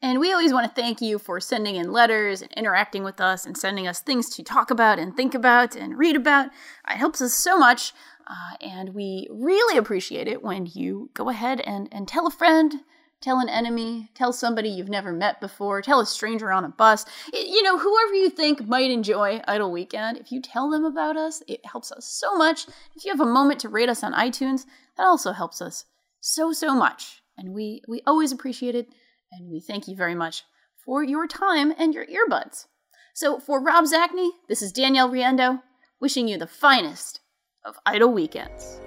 [0.02, 3.44] And we always want to thank you for sending in letters and interacting with us
[3.44, 6.46] and sending us things to talk about and think about and read about.
[6.88, 7.92] It helps us so much.
[8.26, 12.76] Uh, and we really appreciate it when you go ahead and, and tell a friend,
[13.20, 17.04] tell an enemy, tell somebody you've never met before, tell a stranger on a bus.
[17.34, 21.18] Y- you know, whoever you think might enjoy Idle Weekend, if you tell them about
[21.18, 22.66] us, it helps us so much.
[22.96, 24.64] If you have a moment to rate us on iTunes,
[24.96, 25.84] that also helps us
[26.20, 27.22] so, so much.
[27.36, 28.88] And we, we always appreciate it
[29.32, 30.44] and we thank you very much
[30.84, 32.66] for your time and your earbuds.
[33.14, 35.60] So, for Rob Zacny, this is Danielle Riendeau,
[36.00, 37.20] wishing you the finest
[37.64, 38.80] of idle weekends.